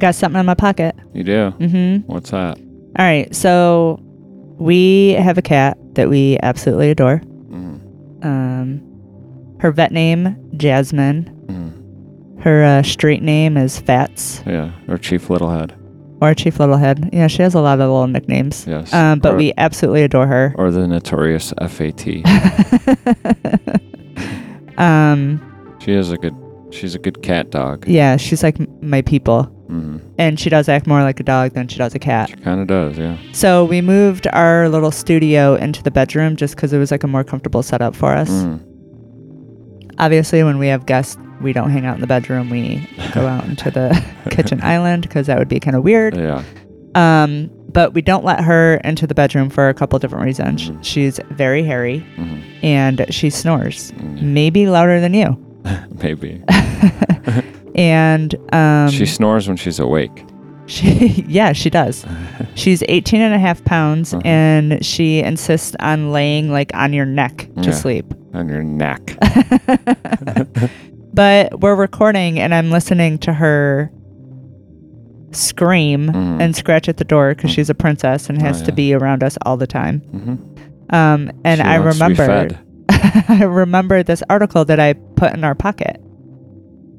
Got 0.00 0.14
something 0.14 0.40
in 0.40 0.46
my 0.46 0.54
pocket. 0.54 0.94
You 1.14 1.24
do? 1.24 1.54
Mm-hmm. 1.58 2.12
What's 2.12 2.30
that? 2.30 2.58
All 2.58 3.04
right, 3.04 3.34
so 3.34 3.98
we 4.58 5.10
have 5.12 5.38
a 5.38 5.42
cat 5.42 5.78
that 5.94 6.08
we 6.08 6.38
absolutely 6.42 6.90
adore. 6.90 7.20
Mm. 7.48 8.24
Um, 8.24 9.56
her 9.60 9.70
vet 9.72 9.92
name 9.92 10.36
Jasmine. 10.56 11.24
Mm. 11.46 12.42
Her 12.42 12.64
uh, 12.64 12.82
street 12.82 13.22
name 13.22 13.56
is 13.56 13.78
Fats 13.78 14.42
Yeah, 14.46 14.72
or 14.88 14.98
Chief 14.98 15.28
Littlehead. 15.28 15.76
or 16.22 16.34
Chief 16.34 16.56
Littlehead. 16.58 17.10
Yeah, 17.12 17.26
she 17.28 17.42
has 17.42 17.54
a 17.54 17.60
lot 17.60 17.74
of 17.74 17.80
little 17.80 18.06
nicknames. 18.06 18.66
Yes. 18.66 18.92
Um, 18.92 19.18
but 19.20 19.34
or, 19.34 19.36
we 19.36 19.52
absolutely 19.58 20.02
adore 20.02 20.26
her. 20.26 20.54
or 20.56 20.70
the 20.70 20.86
notorious 20.88 21.52
FAT. 21.60 22.06
um, 24.78 25.76
she 25.80 25.92
is 25.92 26.10
a 26.12 26.16
good. 26.16 26.34
She's 26.72 26.94
a 26.94 26.98
good 27.00 27.22
cat 27.22 27.50
dog. 27.50 27.86
yeah, 27.88 28.16
she's 28.16 28.42
like 28.44 28.56
my 28.82 29.02
people, 29.02 29.50
hmm 29.70 29.96
and 30.18 30.38
she 30.38 30.50
does 30.50 30.68
act 30.68 30.86
more 30.86 31.02
like 31.02 31.18
a 31.20 31.22
dog 31.22 31.52
than 31.54 31.66
she 31.68 31.78
does 31.78 31.94
a 31.94 31.98
cat. 31.98 32.28
She 32.28 32.36
kind 32.36 32.60
of 32.60 32.66
does. 32.66 32.98
Yeah. 32.98 33.16
So 33.32 33.64
we 33.64 33.80
moved 33.80 34.26
our 34.32 34.68
little 34.68 34.90
studio 34.90 35.54
into 35.54 35.82
the 35.82 35.90
bedroom 35.90 36.36
just 36.36 36.54
because 36.56 36.72
it 36.74 36.78
was 36.78 36.90
like 36.90 37.04
a 37.04 37.08
more 37.08 37.24
comfortable 37.24 37.62
setup 37.62 37.96
for 37.96 38.12
us. 38.12 38.28
Mm. 38.30 38.60
Obviously, 39.98 40.42
when 40.42 40.58
we 40.58 40.66
have 40.66 40.84
guests, 40.86 41.16
we 41.40 41.52
don't 41.54 41.70
hang 41.70 41.86
out 41.86 41.94
in 41.94 42.00
the 42.00 42.06
bedroom. 42.06 42.50
We 42.50 42.86
go 43.14 43.26
out 43.26 43.44
into 43.46 43.70
the 43.70 44.04
kitchen 44.30 44.60
island 44.74 45.02
because 45.02 45.26
that 45.28 45.38
would 45.38 45.48
be 45.48 45.60
kind 45.60 45.76
of 45.76 45.82
weird. 45.84 46.16
Yeah. 46.16 46.42
Um, 46.94 47.50
but 47.72 47.94
we 47.94 48.02
don't 48.02 48.24
let 48.24 48.40
her 48.42 48.74
into 48.84 49.06
the 49.06 49.14
bedroom 49.14 49.48
for 49.48 49.68
a 49.68 49.74
couple 49.74 49.98
different 50.00 50.24
reasons. 50.24 50.70
Mhm. 50.70 50.84
She's 50.84 51.20
very 51.30 51.62
hairy 51.62 52.00
hmm 52.16 52.40
and 52.62 53.06
she 53.10 53.30
snores, 53.30 53.92
Mm. 53.92 54.20
maybe 54.22 54.66
louder 54.66 55.00
than 55.00 55.14
you. 55.14 55.38
Maybe. 56.02 56.42
And 57.74 58.34
um, 58.54 58.90
she 58.90 59.06
snores 59.06 59.46
when 59.48 59.56
she's 59.56 59.78
awake. 59.78 60.24
She, 60.70 61.24
yeah, 61.26 61.52
she 61.52 61.68
does. 61.68 62.06
She's 62.54 62.84
18 62.88 63.20
and 63.20 63.34
a 63.34 63.40
half 63.40 63.64
pounds 63.64 64.14
Uh-huh. 64.14 64.22
and 64.24 64.84
she 64.86 65.18
insists 65.18 65.74
on 65.80 66.12
laying 66.12 66.52
like 66.52 66.70
on 66.74 66.92
your 66.92 67.06
neck 67.06 67.48
to 67.62 67.70
Yeah. 67.70 67.72
sleep. 67.72 68.14
On 68.34 68.48
your 68.48 68.62
neck. 68.62 69.16
But 71.12 71.58
we're 71.60 71.74
recording 71.74 72.38
and 72.38 72.54
I'm 72.54 72.70
listening 72.70 73.18
to 73.18 73.32
her 73.32 73.90
scream 75.32 76.06
Mhm. 76.08 76.40
and 76.40 76.54
scratch 76.54 76.88
at 76.88 76.98
the 76.98 77.04
door 77.04 77.34
because 77.34 77.50
Mm. 77.50 77.54
she's 77.54 77.70
a 77.70 77.74
princess 77.74 78.28
and 78.30 78.40
Oh, 78.40 78.44
has 78.44 78.62
to 78.62 78.70
be 78.72 78.94
around 78.94 79.24
us 79.24 79.36
all 79.44 79.56
the 79.56 79.66
time. 79.66 80.00
hmm 80.12 80.34
Um, 80.94 81.30
and 81.44 81.58
She 81.60 81.64
I 81.66 81.78
wants 81.80 81.98
to 81.98 82.08
be 82.08 82.14
remember. 82.14 82.56
I 83.28 83.42
remember 83.44 84.02
this 84.04 84.22
article 84.30 84.64
that 84.66 84.78
I 84.78 84.92
put 85.16 85.32
in 85.34 85.42
our 85.44 85.54
pocket 85.56 86.00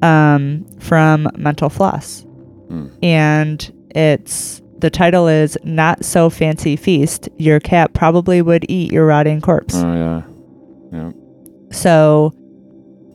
um, 0.01 0.65
from 0.79 1.27
Mental 1.35 1.69
Floss. 1.69 2.23
Mm. 2.69 2.97
And 3.03 3.87
it's 3.93 4.61
the 4.79 4.89
title 4.89 5.27
is 5.27 5.57
Not 5.63 6.03
So 6.03 6.29
Fancy 6.29 6.75
Feast. 6.75 7.29
Your 7.37 7.59
cat 7.59 7.93
probably 7.93 8.41
would 8.41 8.65
eat 8.69 8.91
your 8.91 9.05
rotting 9.05 9.41
corpse. 9.41 9.75
Oh 9.75 9.93
yeah. 9.93 10.21
Yeah. 10.91 11.11
So 11.71 12.33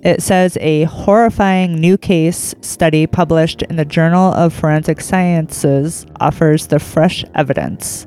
it 0.02 0.22
says 0.22 0.56
a 0.60 0.84
horrifying 0.84 1.74
new 1.74 1.98
case 1.98 2.54
study 2.60 3.06
published 3.06 3.62
in 3.62 3.76
the 3.76 3.84
Journal 3.84 4.32
of 4.34 4.54
Forensic 4.54 5.00
Sciences 5.00 6.06
offers 6.20 6.68
the 6.68 6.78
fresh 6.78 7.24
evidence. 7.34 8.06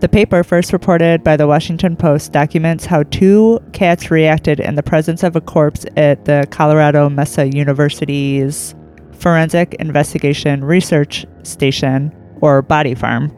The 0.00 0.08
paper, 0.08 0.42
first 0.42 0.72
reported 0.72 1.22
by 1.22 1.36
the 1.36 1.46
Washington 1.46 1.94
Post, 1.94 2.32
documents 2.32 2.86
how 2.86 3.02
two 3.04 3.60
cats 3.72 4.10
reacted 4.10 4.58
in 4.58 4.74
the 4.74 4.82
presence 4.82 5.22
of 5.22 5.36
a 5.36 5.42
corpse 5.42 5.84
at 5.96 6.24
the 6.24 6.46
Colorado 6.50 7.10
Mesa 7.10 7.48
University's 7.48 8.74
Forensic 9.12 9.74
Investigation 9.74 10.64
Research 10.64 11.26
Station, 11.42 12.10
or 12.40 12.62
Body 12.62 12.94
Farm. 12.94 13.30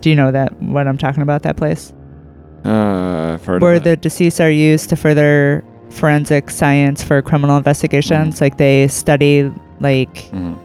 Do 0.00 0.08
you 0.08 0.16
know 0.16 0.32
that 0.32 0.50
what 0.62 0.88
I'm 0.88 0.96
talking 0.96 1.22
about? 1.22 1.42
That 1.42 1.58
place? 1.58 1.92
Uh, 2.64 3.36
where 3.58 3.78
the 3.78 3.98
deceased 3.98 4.40
are 4.40 4.50
used 4.50 4.88
to 4.88 4.96
further 4.96 5.62
forensic 5.90 6.48
science 6.48 7.02
for 7.02 7.20
criminal 7.20 7.58
investigations. 7.58 8.40
Like 8.40 8.56
they 8.56 8.88
study 8.88 9.52
like 9.80 10.14
Mhm. 10.32 10.56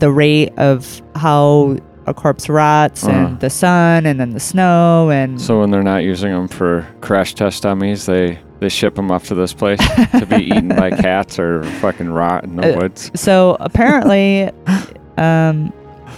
the 0.00 0.10
rate 0.10 0.52
of 0.56 1.02
how 1.14 1.76
a 2.06 2.14
corpse 2.14 2.48
rots 2.48 3.04
Uh-huh. 3.04 3.12
and 3.16 3.40
the 3.40 3.50
sun 3.50 4.06
and 4.06 4.20
then 4.20 4.30
the 4.30 4.40
snow 4.40 5.10
and 5.10 5.40
So 5.40 5.60
when 5.60 5.70
they're 5.70 5.82
not 5.82 6.02
using 6.02 6.32
them 6.32 6.48
for 6.48 6.86
crash 7.00 7.34
test 7.34 7.62
dummies, 7.62 8.06
they 8.06 8.38
they 8.60 8.68
ship 8.68 8.94
them 8.94 9.10
off 9.10 9.26
to 9.28 9.34
this 9.34 9.52
place 9.52 9.78
to 10.18 10.26
be 10.26 10.36
eaten 10.54 10.68
by 10.68 10.90
cats 10.90 11.38
or 11.38 11.64
fucking 11.80 12.08
rot 12.10 12.44
in 12.44 12.56
the 12.56 12.74
Uh, 12.74 12.80
woods. 12.80 13.10
so 13.14 13.56
apparently 13.60 14.50
um 15.18 15.72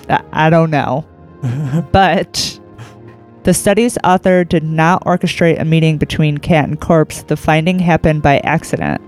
I- 0.08 0.22
I 0.32 0.50
don't 0.50 0.70
know. 0.70 1.04
but 1.92 2.60
the 3.44 3.54
study's 3.54 3.96
author 4.04 4.44
did 4.44 4.64
not 4.64 5.04
orchestrate 5.04 5.60
a 5.60 5.64
meeting 5.64 5.98
between 5.98 6.38
cat 6.38 6.68
and 6.68 6.80
corpse. 6.80 7.22
The 7.22 7.36
finding 7.36 7.78
happened 7.78 8.22
by 8.22 8.38
accident. 8.40 9.00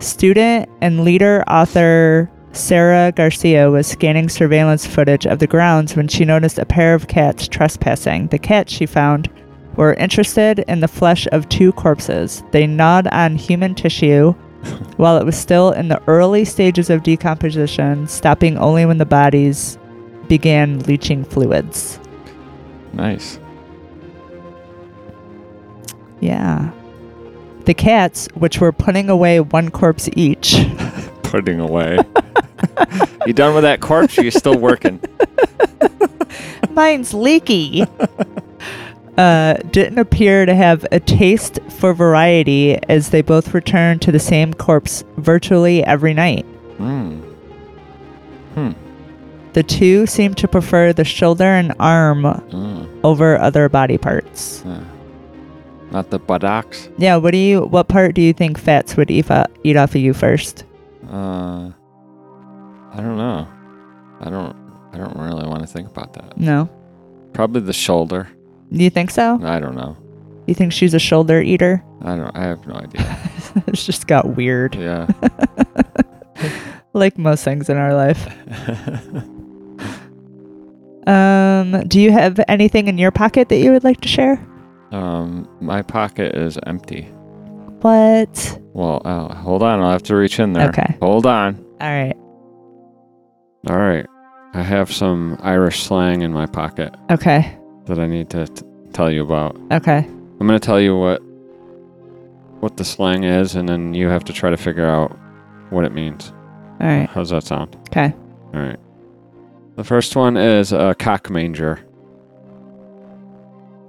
Student 0.00 0.68
and 0.80 1.04
leader 1.04 1.44
author 1.48 2.30
Sarah 2.56 3.12
Garcia 3.12 3.70
was 3.70 3.86
scanning 3.86 4.28
surveillance 4.28 4.86
footage 4.86 5.26
of 5.26 5.38
the 5.38 5.46
grounds 5.46 5.94
when 5.94 6.08
she 6.08 6.24
noticed 6.24 6.58
a 6.58 6.64
pair 6.64 6.94
of 6.94 7.06
cats 7.06 7.46
trespassing. 7.46 8.28
The 8.28 8.38
cats 8.38 8.72
she 8.72 8.86
found 8.86 9.30
were 9.76 9.94
interested 9.94 10.60
in 10.60 10.80
the 10.80 10.88
flesh 10.88 11.28
of 11.32 11.48
two 11.48 11.72
corpses. 11.72 12.42
They 12.52 12.66
gnawed 12.66 13.08
on 13.08 13.36
human 13.36 13.74
tissue 13.74 14.32
while 14.96 15.18
it 15.18 15.26
was 15.26 15.36
still 15.36 15.72
in 15.72 15.88
the 15.88 16.02
early 16.06 16.44
stages 16.46 16.88
of 16.88 17.02
decomposition, 17.02 18.08
stopping 18.08 18.56
only 18.56 18.86
when 18.86 18.98
the 18.98 19.04
bodies 19.04 19.78
began 20.26 20.80
leaching 20.80 21.24
fluids. 21.24 22.00
Nice. 22.94 23.38
Yeah. 26.20 26.72
The 27.66 27.74
cats, 27.74 28.28
which 28.34 28.60
were 28.60 28.72
putting 28.72 29.10
away 29.10 29.40
one 29.40 29.70
corpse 29.70 30.08
each, 30.16 30.56
Putting 31.26 31.58
away. 31.58 31.98
you 33.26 33.32
done 33.32 33.54
with 33.54 33.62
that 33.64 33.80
corpse? 33.80 34.18
Or 34.18 34.22
you 34.24 34.30
still 34.30 34.58
working? 34.58 35.00
mine's 36.70 37.14
leaky, 37.14 37.84
uh, 39.18 39.54
didn't 39.70 39.98
appear 39.98 40.44
to 40.46 40.54
have 40.54 40.86
a 40.92 41.00
taste 41.00 41.58
for 41.70 41.94
variety 41.94 42.76
as 42.88 43.10
they 43.10 43.22
both 43.22 43.54
returned 43.54 44.02
to 44.02 44.12
the 44.12 44.18
same 44.18 44.52
corpse 44.54 45.04
virtually 45.16 45.82
every 45.84 46.12
night. 46.14 46.44
Mm. 46.78 47.20
Hmm. 48.54 48.72
The 49.54 49.62
two 49.62 50.06
seemed 50.06 50.36
to 50.38 50.48
prefer 50.48 50.92
the 50.92 51.04
shoulder 51.04 51.44
and 51.44 51.72
arm 51.78 52.24
Mm. 52.24 52.88
over 53.04 53.38
other 53.38 53.68
body 53.70 53.96
parts. 53.96 54.62
Uh, 54.66 54.80
not 55.90 56.10
the 56.10 56.18
buttocks. 56.18 56.88
Yeah, 56.98 57.16
what 57.16 57.30
do 57.30 57.38
you 57.38 57.62
what 57.62 57.88
part 57.88 58.14
do 58.14 58.20
you 58.20 58.32
think 58.34 58.58
fats 58.58 58.96
would 58.96 59.10
eat, 59.10 59.26
eat 59.64 59.76
off 59.76 59.94
of 59.94 60.00
you 60.00 60.12
first? 60.12 60.64
Uh, 61.10 61.70
I 62.96 63.00
don't 63.02 63.16
know. 63.18 63.46
I 64.20 64.30
don't. 64.30 64.56
I 64.92 64.98
don't 64.98 65.16
really 65.18 65.46
want 65.46 65.60
to 65.60 65.66
think 65.66 65.88
about 65.88 66.14
that. 66.14 66.38
No. 66.38 66.70
Probably 67.34 67.60
the 67.60 67.72
shoulder. 67.74 68.28
Do 68.72 68.82
you 68.82 68.88
think 68.90 69.10
so? 69.10 69.38
I 69.42 69.60
don't 69.60 69.74
know. 69.76 69.96
You 70.46 70.54
think 70.54 70.72
she's 70.72 70.94
a 70.94 70.98
shoulder 70.98 71.40
eater? 71.42 71.84
I 72.02 72.16
don't. 72.16 72.34
I 72.34 72.42
have 72.44 72.66
no 72.66 72.74
idea. 72.74 73.18
it's 73.66 73.84
just 73.84 74.06
got 74.06 74.36
weird. 74.36 74.74
Yeah. 74.74 75.06
like 76.94 77.18
most 77.18 77.44
things 77.44 77.68
in 77.68 77.76
our 77.76 77.94
life. 77.94 78.26
Um, 81.06 81.86
do 81.86 82.00
you 82.00 82.10
have 82.10 82.40
anything 82.48 82.88
in 82.88 82.98
your 82.98 83.12
pocket 83.12 83.48
that 83.50 83.58
you 83.58 83.70
would 83.70 83.84
like 83.84 84.00
to 84.00 84.08
share? 84.08 84.44
um, 84.90 85.48
my 85.60 85.80
pocket 85.82 86.34
is 86.34 86.58
empty. 86.66 87.02
What? 87.80 88.60
Well, 88.72 89.02
uh, 89.04 89.32
hold 89.34 89.62
on. 89.62 89.80
I'll 89.80 89.92
have 89.92 90.02
to 90.04 90.16
reach 90.16 90.40
in 90.40 90.52
there. 90.52 90.68
Okay. 90.70 90.96
Hold 91.00 91.26
on. 91.26 91.64
All 91.80 91.88
right. 91.88 92.16
All 93.68 93.78
right. 93.78 94.06
I 94.54 94.62
have 94.62 94.92
some 94.92 95.38
Irish 95.42 95.82
slang 95.82 96.22
in 96.22 96.32
my 96.32 96.46
pocket 96.46 96.94
Okay. 97.10 97.56
that 97.86 97.98
I 97.98 98.06
need 98.06 98.30
to 98.30 98.46
t- 98.46 98.64
tell 98.92 99.10
you 99.10 99.22
about. 99.22 99.56
Okay. 99.72 99.98
I'm 99.98 100.46
going 100.46 100.58
to 100.58 100.64
tell 100.64 100.80
you 100.80 100.96
what 100.96 101.22
what 102.60 102.76
the 102.78 102.84
slang 102.84 103.24
is, 103.24 103.54
and 103.54 103.68
then 103.68 103.92
you 103.92 104.08
have 104.08 104.24
to 104.24 104.32
try 104.32 104.48
to 104.50 104.56
figure 104.56 104.86
out 104.86 105.10
what 105.70 105.84
it 105.84 105.92
means. 105.92 106.32
All 106.80 106.86
right. 106.86 107.08
How's 107.08 107.30
that 107.30 107.44
sound? 107.44 107.76
Okay. 107.88 108.14
All 108.54 108.60
right. 108.60 108.78
The 109.76 109.84
first 109.84 110.16
one 110.16 110.36
is 110.38 110.72
a 110.72 110.94
cock 110.98 111.28
manger. 111.28 111.80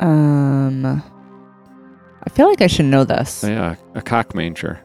Um, 0.01 0.86
I 0.86 2.30
feel 2.30 2.49
like 2.49 2.61
I 2.61 2.67
should 2.67 2.86
know 2.86 3.03
this. 3.05 3.43
Oh, 3.43 3.47
yeah, 3.47 3.75
a 3.95 4.01
cock 4.01 4.36
manger. 4.36 4.80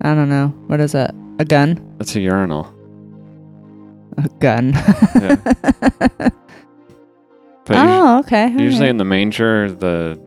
I 0.00 0.14
don't 0.14 0.30
know. 0.30 0.48
What 0.66 0.80
is 0.80 0.94
it? 0.94 1.10
A 1.38 1.44
gun? 1.44 1.94
That's 1.98 2.16
a 2.16 2.20
urinal. 2.20 2.72
A 4.16 4.28
gun. 4.40 4.72
Yeah. 4.72 5.36
But 7.66 7.76
oh, 7.76 8.18
okay. 8.20 8.44
all 8.46 8.60
usually 8.60 8.86
right. 8.86 8.90
in 8.90 8.96
the 8.96 9.04
manger, 9.04 9.70
the 9.70 10.20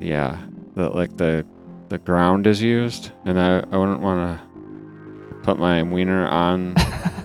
yeah, 0.00 0.38
the 0.74 0.88
like 0.88 1.14
the 1.18 1.44
the 1.90 1.98
ground 1.98 2.46
is 2.46 2.62
used, 2.62 3.10
and 3.26 3.38
I 3.38 3.58
I 3.70 3.76
wouldn't 3.76 4.00
want 4.00 4.40
to 4.40 5.38
put 5.42 5.58
my 5.58 5.82
wiener 5.82 6.26
on 6.26 6.72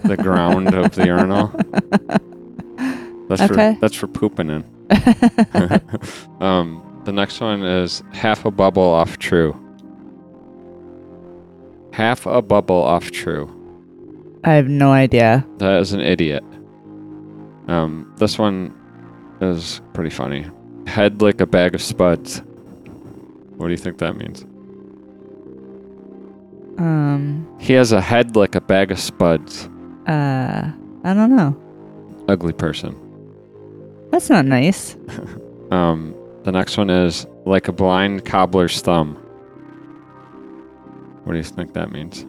the 0.03 0.17
ground 0.17 0.73
of 0.73 0.93
the 0.93 1.05
urinal. 1.05 1.47
That's 3.29 3.41
Okay. 3.43 3.75
for 3.75 3.79
that's 3.79 3.95
for 3.95 4.07
pooping 4.07 4.49
in. 4.49 4.63
um, 6.41 7.01
the 7.05 7.13
next 7.13 7.39
one 7.39 7.63
is 7.63 8.03
half 8.11 8.43
a 8.43 8.51
bubble 8.51 8.83
off 8.83 9.17
true. 9.17 9.55
Half 11.93 12.25
a 12.25 12.41
bubble 12.41 12.81
off 12.83 13.09
true. 13.11 13.49
I 14.43 14.53
have 14.53 14.67
no 14.67 14.91
idea. 14.91 15.45
That 15.57 15.79
is 15.79 15.93
an 15.93 16.01
idiot. 16.01 16.43
Um, 17.67 18.13
this 18.17 18.37
one 18.37 18.73
is 19.41 19.81
pretty 19.93 20.09
funny. 20.09 20.45
Head 20.87 21.21
like 21.21 21.39
a 21.41 21.45
bag 21.45 21.75
of 21.75 21.81
spuds. 21.81 22.41
What 23.57 23.67
do 23.67 23.71
you 23.71 23.77
think 23.77 23.99
that 23.99 24.17
means? 24.17 24.43
Um, 26.77 27.47
He 27.59 27.73
has 27.73 27.91
a 27.91 28.01
head 28.01 28.35
like 28.35 28.55
a 28.55 28.61
bag 28.61 28.91
of 28.91 28.99
spuds. 28.99 29.69
uh, 30.07 30.71
I 31.05 31.13
don't 31.13 31.35
know. 31.35 31.55
Ugly 32.27 32.53
person. 32.53 32.95
That's 34.11 34.29
not 34.29 34.45
nice. 34.45 34.95
Um, 35.71 36.13
the 36.43 36.51
next 36.51 36.77
one 36.77 36.91
is 36.91 37.25
like 37.45 37.67
a 37.67 37.71
blind 37.71 38.25
cobbler's 38.25 38.79
thumb. 38.81 39.15
What 41.23 41.31
do 41.33 41.37
you 41.39 41.43
think 41.43 41.73
that 41.73 41.91
means? 41.91 42.27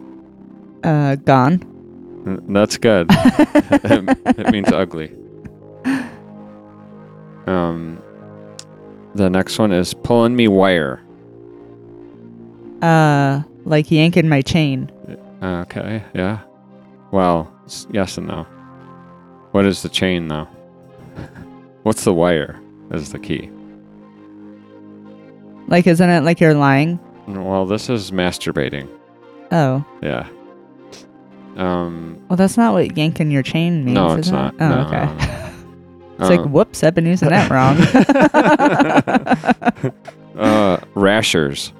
Uh, 0.83 1.15
gone. 1.17 1.61
That's 2.25 2.77
good. 2.77 3.07
it, 3.11 4.17
it 4.39 4.51
means 4.51 4.71
ugly. 4.71 5.11
Um, 7.45 8.01
the 9.13 9.29
next 9.29 9.59
one 9.59 9.71
is 9.71 9.93
pulling 9.93 10.35
me 10.35 10.47
wire. 10.47 11.01
Uh, 12.81 13.43
like 13.65 13.91
yanking 13.91 14.27
my 14.27 14.41
chain. 14.41 14.91
Okay, 15.43 16.03
yeah. 16.15 16.39
Well, 17.11 17.53
yes 17.91 18.17
and 18.17 18.27
no. 18.27 18.43
What 19.51 19.65
is 19.65 19.83
the 19.83 19.89
chain, 19.89 20.27
though? 20.27 20.45
What's 21.83 22.03
the 22.03 22.13
wire? 22.13 22.59
Is 22.91 23.11
the 23.11 23.19
key. 23.19 23.49
Like, 25.67 25.87
isn't 25.87 26.09
it 26.09 26.21
like 26.23 26.39
you're 26.39 26.53
lying? 26.55 26.99
Well, 27.27 27.65
this 27.65 27.89
is 27.89 28.11
masturbating. 28.11 28.87
Oh, 29.51 29.85
Yeah. 30.01 30.27
Um. 31.55 32.21
well, 32.27 32.37
that's 32.37 32.57
not 32.57 32.73
what 32.73 32.97
yanking 32.97 33.31
your 33.31 33.43
chain 33.43 33.85
means. 33.85 33.95
No, 33.95 34.13
it's 34.15 34.27
it? 34.27 34.31
not. 34.33 34.55
Oh, 34.59 34.69
No, 34.69 34.87
okay. 34.87 35.07
it's 36.19 36.29
like, 36.29 36.39
Um, 36.41 36.51
whoops, 36.51 36.83
I've 36.83 36.93
been 36.95 37.05
using 37.05 37.29
that 37.29 37.49
wrong. 37.49 37.77
uh, 40.37 40.77
rashers. 40.95 41.71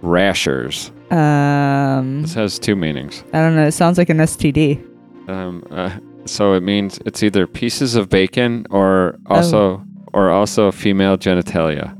Rashers. 0.00 0.90
um, 1.10 2.22
This 2.22 2.34
has 2.34 2.58
two 2.58 2.74
meanings. 2.76 3.22
I 3.32 3.40
don't 3.40 3.54
know. 3.54 3.66
It 3.66 3.72
sounds 3.72 3.98
like 3.98 4.08
an 4.08 4.18
STD. 4.18 4.82
Um. 5.28 5.64
Uh, 5.70 5.90
so 6.24 6.54
it 6.54 6.62
means 6.62 6.98
it's 7.04 7.22
either 7.22 7.46
pieces 7.46 7.94
of 7.96 8.08
bacon 8.08 8.66
or 8.70 9.18
Oh. 9.26 9.36
also 9.36 9.84
or 10.12 10.30
also 10.30 10.70
female 10.72 11.16
genitalia. 11.18 11.96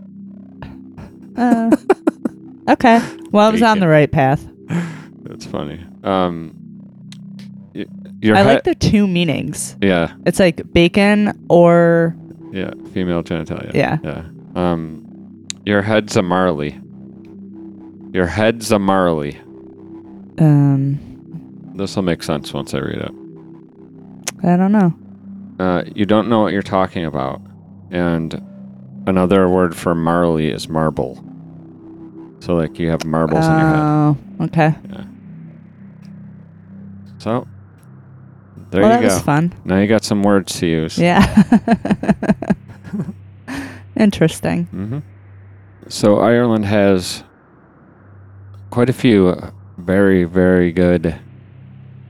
Uh, 1.37 1.75
okay. 2.71 3.01
Well, 3.31 3.49
I 3.49 3.51
was 3.51 3.63
on 3.63 3.79
the 3.81 3.89
right 3.89 4.11
path. 4.11 4.47
That's 5.25 5.47
funny. 5.47 5.85
Um. 6.05 6.55
y- 7.75 7.87
Your 8.21 8.37
I 8.37 8.41
head, 8.41 8.47
like 8.55 8.65
the 8.65 8.75
two 8.75 9.07
meanings. 9.07 9.77
yeah, 9.81 10.13
It's 10.27 10.39
like 10.39 10.73
bacon 10.73 11.33
or 11.49 12.15
yeah, 12.53 12.71
female 12.93 13.23
genitalia. 13.23 13.73
Yeah. 13.75 13.99
yeah. 14.05 14.25
Um, 14.55 15.47
your 15.65 15.83
head's 15.83 16.17
a 16.17 16.23
Marley. 16.23 16.79
Your 18.13 18.27
head's 18.27 18.71
a 18.73 18.79
Marley. 18.79 19.39
um, 20.39 20.99
This 21.77 21.97
will 21.97 22.03
make 22.03 22.23
sense 22.23 22.53
once 22.53 22.75
I 22.75 22.79
read 22.79 22.99
it. 22.99 23.13
I 24.45 24.57
don't 24.57 24.73
know. 24.73 24.93
Uh, 25.59 25.85
you 25.95 26.05
don't 26.05 26.29
know 26.29 26.41
what 26.43 26.53
you're 26.53 26.63
talking 26.63 27.05
about, 27.05 27.41
and 27.91 28.41
another 29.07 29.49
word 29.49 29.75
for 29.77 29.95
Marley 29.95 30.51
is 30.51 30.69
marble. 30.69 31.15
So 32.41 32.55
like 32.55 32.79
you 32.79 32.91
have 32.91 33.05
marbles 33.05 33.47
in 33.47 33.53
your 33.53 33.61
head. 33.69 33.79
Oh, 33.79 34.17
okay. 34.43 34.75
So 37.23 37.47
there 38.73 38.83
well, 38.83 38.91
you 38.97 39.03
that 39.03 39.09
go. 39.09 39.15
was 39.15 39.23
fun. 39.23 39.55
Now 39.65 39.79
you 39.79 39.87
got 39.87 40.03
some 40.03 40.25
words 40.25 40.59
to 40.59 40.67
use. 40.67 40.99
Yeah. 40.99 41.23
Interesting. 43.97 44.65
hmm 44.65 44.99
So 45.89 46.19
Ireland 46.19 46.65
has 46.65 47.23
quite 48.71 48.91
a 48.91 48.93
few 48.93 49.29
uh, 49.29 49.53
very, 49.79 50.25
very 50.25 50.73
good, 50.73 51.15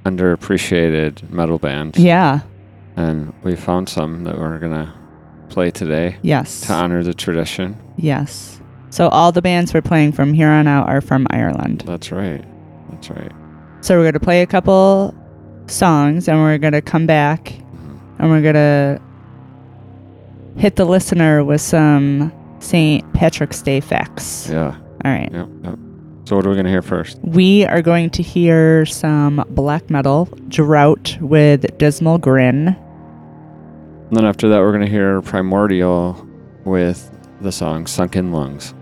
underappreciated 0.07 1.29
metal 1.31 1.59
bands. 1.59 1.99
Yeah. 1.99 2.41
And 2.97 3.35
we 3.43 3.55
found 3.55 3.91
some 3.91 4.25
that 4.25 4.39
we're 4.39 4.59
gonna 4.59 4.95
play 5.51 5.71
today 5.71 6.17
Yes. 6.23 6.63
to 6.63 6.73
honor 6.73 7.03
the 7.03 7.13
tradition. 7.13 7.77
Yes. 7.99 8.61
So 8.89 9.09
all 9.11 9.31
the 9.31 9.43
bands 9.43 9.75
we're 9.75 9.83
playing 9.83 10.13
from 10.13 10.33
here 10.33 10.49
on 10.49 10.67
out 10.67 10.89
are 10.89 11.03
from 11.03 11.27
Ireland. 11.29 11.83
That's 11.87 12.11
right. 12.13 12.45
That's 12.91 13.11
right. 13.11 13.33
So 13.83 13.97
we're 13.97 14.05
going 14.05 14.15
to 14.15 14.21
play 14.21 14.43
a 14.43 14.47
couple 14.47 15.15
songs 15.67 16.29
and 16.29 16.39
we're 16.39 16.59
going 16.59 16.73
to 16.73 16.81
come 16.81 17.05
back 17.05 17.53
and 18.19 18.31
we're 18.31 18.41
going 18.41 18.55
to 18.55 19.01
hit 20.57 20.77
the 20.77 20.85
listener 20.85 21.43
with 21.45 21.61
some 21.61 22.33
St. 22.61 23.13
Patrick's 23.13 23.61
Day 23.61 23.81
facts. 23.81 24.49
Yeah. 24.49 24.77
All 25.05 25.11
right. 25.11 25.31
Yep. 25.33 25.49
yep. 25.65 25.79
So 26.25 26.37
what 26.37 26.47
are 26.47 26.51
we 26.51 26.57
gonna 26.57 26.69
hear 26.69 26.83
first? 26.83 27.19
We 27.23 27.65
are 27.65 27.83
going 27.83 28.09
to 28.11 28.23
hear 28.23 28.87
some 28.87 29.45
black 29.51 29.91
metal, 29.91 30.27
Drought 30.49 31.19
with 31.21 31.77
Dismal 31.79 32.19
Grin. 32.19 32.69
And 32.69 34.17
then 34.17 34.25
after 34.25 34.49
that, 34.49 34.61
we're 34.61 34.71
gonna 34.71 34.87
hear 34.87 35.21
Primordial 35.23 36.25
with 36.65 37.11
the 37.41 37.51
song 37.51 37.89
"Sunken 37.89 38.31
Lungs." 38.31 38.73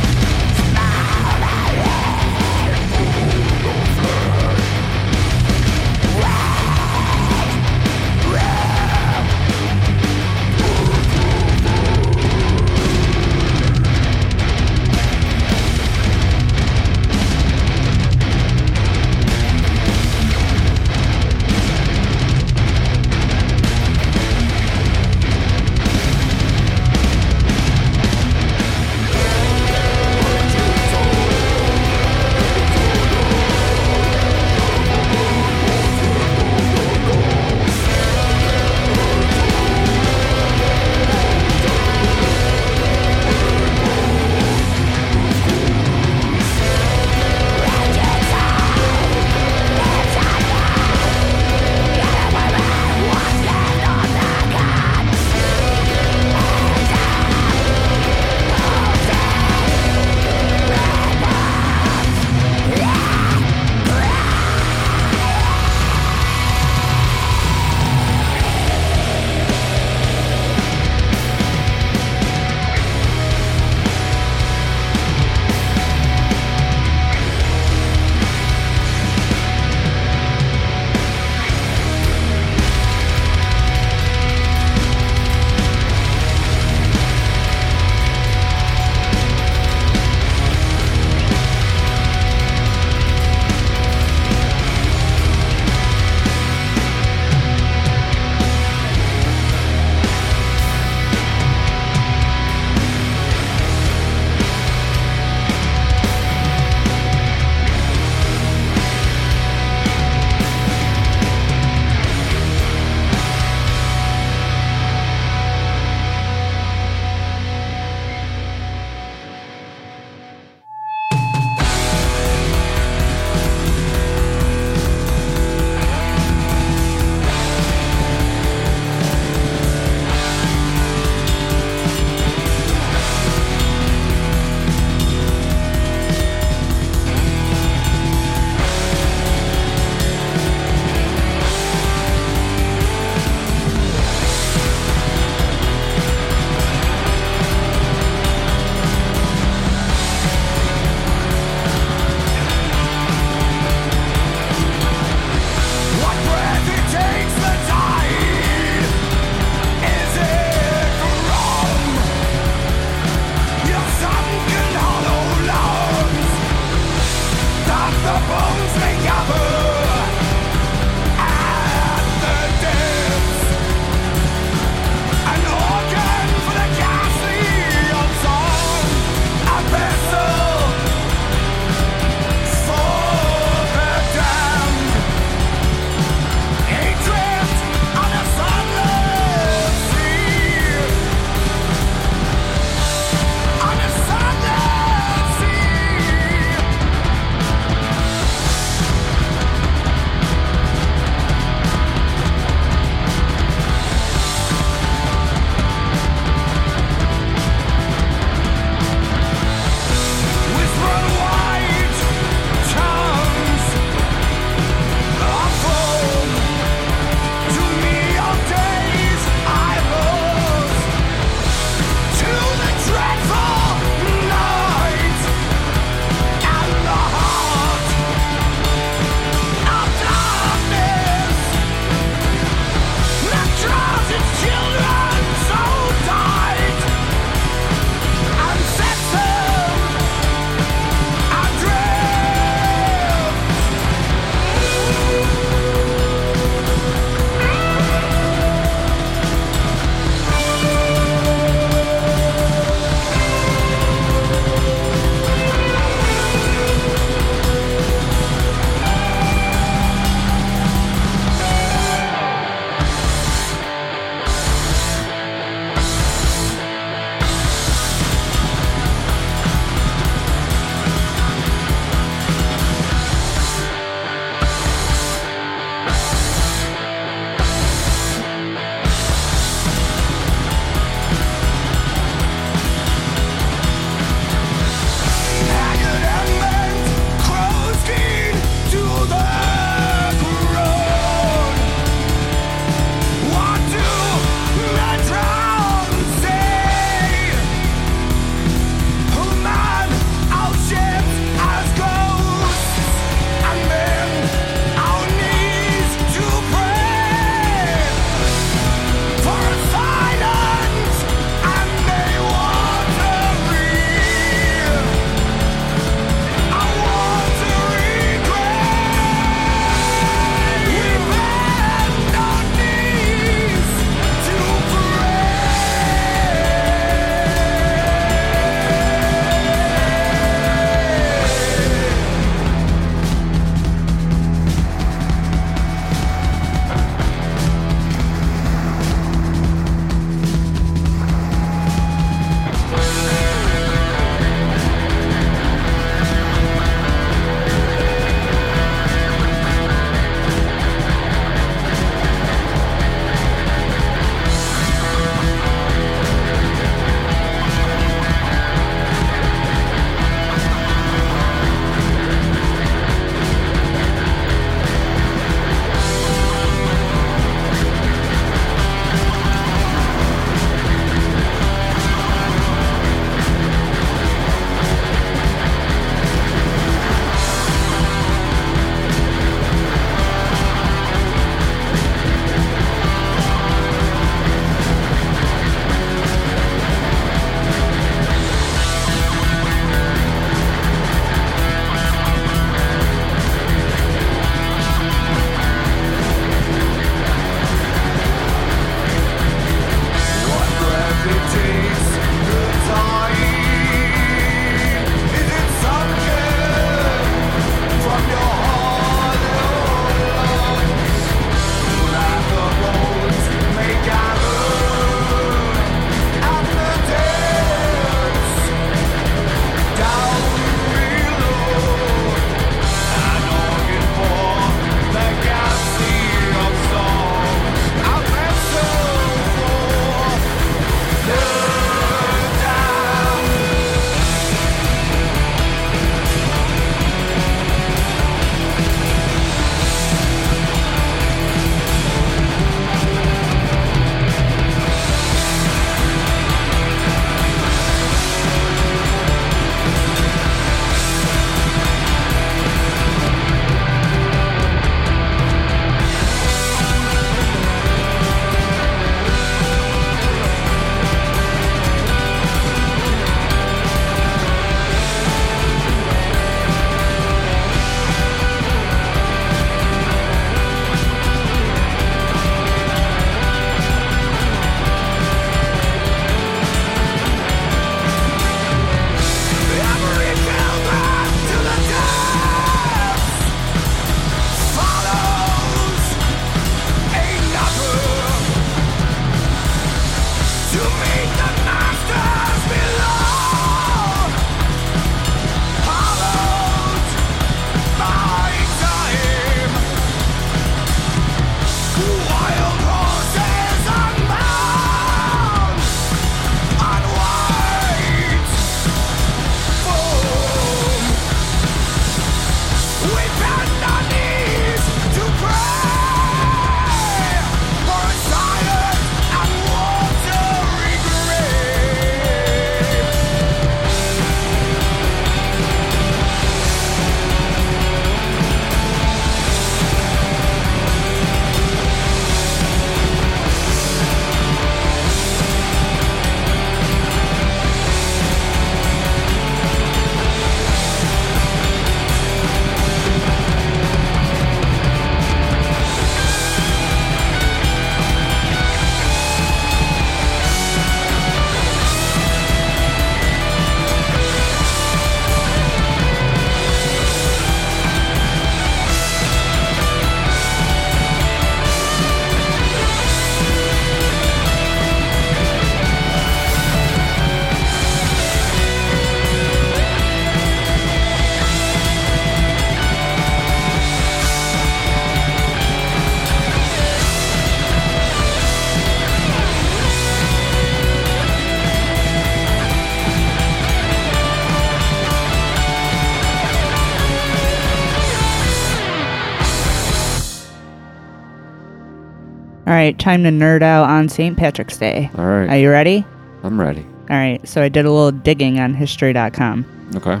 Right, 592.62 592.78
time 592.78 593.02
to 593.02 593.10
nerd 593.10 593.42
out 593.42 593.68
on 593.68 593.88
St. 593.88 594.16
Patrick's 594.16 594.56
Day. 594.56 594.90
All 594.96 595.04
right. 595.04 595.28
Are 595.30 595.38
you 595.38 595.50
ready? 595.50 595.84
I'm 596.22 596.40
ready. 596.40 596.64
All 596.90 596.96
right, 596.96 597.26
so 597.26 597.42
I 597.42 597.48
did 597.48 597.64
a 597.64 597.70
little 597.70 597.90
digging 597.90 598.38
on 598.38 598.54
history.com. 598.54 599.72
Okay. 599.76 600.00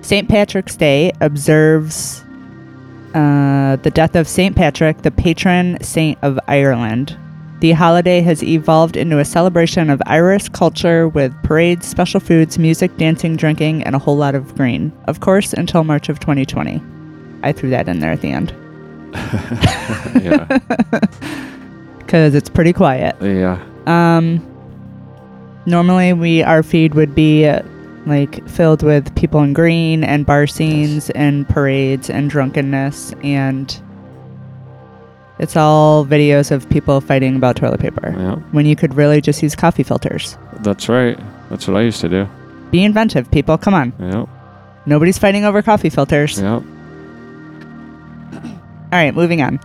St. 0.00 0.28
Patrick's 0.28 0.76
Day 0.76 1.12
observes 1.20 2.24
uh, 3.14 3.76
the 3.82 3.90
death 3.92 4.14
of 4.14 4.28
St. 4.28 4.54
Patrick, 4.54 5.02
the 5.02 5.10
patron 5.10 5.82
saint 5.82 6.18
of 6.22 6.38
Ireland. 6.46 7.18
The 7.60 7.72
holiday 7.72 8.20
has 8.20 8.44
evolved 8.44 8.96
into 8.96 9.18
a 9.18 9.24
celebration 9.24 9.90
of 9.90 10.00
Irish 10.06 10.48
culture 10.50 11.08
with 11.08 11.34
parades, 11.42 11.88
special 11.88 12.20
foods, 12.20 12.58
music, 12.58 12.96
dancing, 12.96 13.34
drinking, 13.34 13.82
and 13.82 13.96
a 13.96 13.98
whole 13.98 14.16
lot 14.16 14.36
of 14.36 14.54
green. 14.54 14.92
Of 15.06 15.18
course, 15.18 15.52
until 15.52 15.82
March 15.82 16.08
of 16.08 16.20
2020. 16.20 16.80
I 17.42 17.50
threw 17.52 17.70
that 17.70 17.88
in 17.88 17.98
there 17.98 18.12
at 18.12 18.20
the 18.20 18.30
end 18.30 18.54
Yeah. 20.22 20.44
because 21.98 22.34
it's 22.34 22.48
pretty 22.48 22.72
quiet. 22.72 23.16
yeah. 23.20 23.62
Um, 23.86 24.40
normally 25.66 26.12
we 26.12 26.42
our 26.42 26.62
feed 26.62 26.94
would 26.94 27.14
be 27.14 27.46
uh, 27.46 27.62
like 28.06 28.46
filled 28.48 28.82
with 28.82 29.14
people 29.14 29.42
in 29.42 29.52
green 29.52 30.02
and 30.04 30.24
bar 30.26 30.46
scenes 30.46 31.10
and 31.10 31.48
parades 31.48 32.08
and 32.10 32.30
drunkenness 32.30 33.12
and 33.22 33.80
it's 35.38 35.56
all 35.56 36.04
videos 36.06 36.50
of 36.50 36.68
people 36.70 37.00
fighting 37.00 37.36
about 37.36 37.56
toilet 37.56 37.80
paper 37.80 38.14
Yeah. 38.16 38.34
when 38.52 38.66
you 38.66 38.74
could 38.74 38.94
really 38.94 39.20
just 39.20 39.42
use 39.42 39.54
coffee 39.54 39.84
filters. 39.84 40.36
That's 40.60 40.88
right. 40.88 41.18
That's 41.48 41.68
what 41.68 41.76
I 41.76 41.82
used 41.82 42.00
to 42.00 42.08
do. 42.08 42.26
Be 42.72 42.82
inventive, 42.84 43.30
people. 43.30 43.56
Come 43.56 43.72
on. 43.74 43.92
Yep. 44.00 44.28
Nobody's 44.86 45.16
fighting 45.18 45.44
over 45.44 45.62
coffee 45.62 45.90
filters. 45.90 46.40
Yep. 46.40 46.62
All 48.90 48.98
right, 48.98 49.14
moving 49.14 49.42
on. 49.42 49.60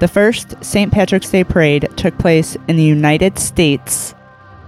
The 0.00 0.08
first 0.08 0.54
St. 0.64 0.90
Patrick's 0.90 1.30
Day 1.30 1.44
parade 1.44 1.88
took 1.96 2.16
place 2.18 2.56
in 2.68 2.76
the 2.76 2.82
United 2.82 3.38
States 3.38 4.14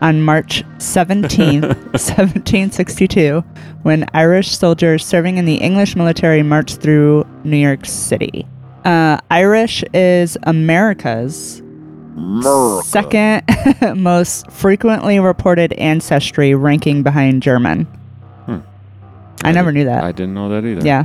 on 0.02 0.20
March 0.20 0.62
17, 0.78 1.62
1762, 1.62 3.40
when 3.82 4.06
Irish 4.12 4.56
soldiers 4.56 5.04
serving 5.04 5.38
in 5.38 5.44
the 5.46 5.56
English 5.56 5.96
military 5.96 6.42
marched 6.42 6.80
through 6.80 7.26
New 7.44 7.56
York 7.56 7.86
City. 7.86 8.46
Uh, 8.84 9.18
Irish 9.30 9.82
is 9.94 10.36
America's 10.42 11.62
second 12.84 13.42
most 13.96 14.50
frequently 14.50 15.18
reported 15.18 15.72
ancestry, 15.72 16.54
ranking 16.54 17.02
behind 17.02 17.42
German. 17.42 17.84
Hmm. 18.46 18.58
I 19.42 19.52
never 19.52 19.72
knew 19.72 19.84
that. 19.84 20.04
I 20.04 20.12
didn't 20.12 20.34
know 20.34 20.50
that 20.50 20.64
either. 20.64 20.86
Yeah. 20.86 21.04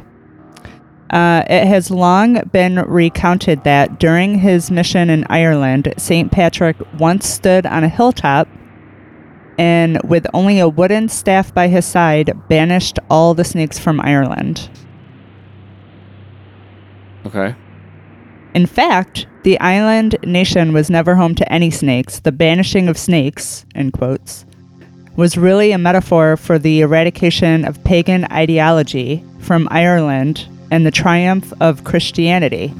Uh, 1.10 1.43
it 1.49 1.66
has 1.66 1.89
long 1.89 2.39
been 2.51 2.76
recounted 2.88 3.64
that 3.64 3.99
during 3.99 4.39
his 4.39 4.70
mission 4.70 5.10
in 5.10 5.26
Ireland, 5.30 5.93
St. 5.97 6.32
Patrick 6.32 6.78
once 6.99 7.28
stood 7.28 7.66
on 7.66 7.84
a 7.84 7.89
hilltop 7.89 8.47
and, 9.57 9.99
with 10.03 10.28
only 10.34 10.60
a 10.60 10.70
wooden 10.70 11.10
staff 11.10 11.53
by 11.53 11.68
his 11.68 11.86
side, 11.86 12.32
banished 12.47 12.99
all 13.10 13.34
the 13.34 13.43
snakes 13.43 13.80
from 13.80 13.99
Ireland. 14.01 14.70
Okay. 17.26 17.55
In 18.53 18.66
fact, 18.66 19.28
the 19.43 19.60
island 19.60 20.16
nation 20.24 20.74
was 20.74 20.89
never 20.89 21.16
home 21.16 21.36
to 21.36 21.51
any 21.51 21.72
snakes. 21.72 22.20
The 22.20 22.32
banishing 22.32 22.88
of 22.88 22.97
snakes, 22.97 23.66
in 23.74 23.91
quotes, 23.91 24.45
was 25.16 25.38
really 25.38 25.72
a 25.72 25.78
metaphor 25.78 26.38
for 26.38 26.60
the 26.60 26.82
eradication 26.82 27.66
of 27.66 27.84
pagan 27.84 28.26
ideology 28.32 29.24
from 29.39 29.68
Ireland 29.72 30.47
and 30.72 30.86
the 30.86 30.92
triumph 30.92 31.52
of 31.62 31.84
Christianity. 31.84 32.74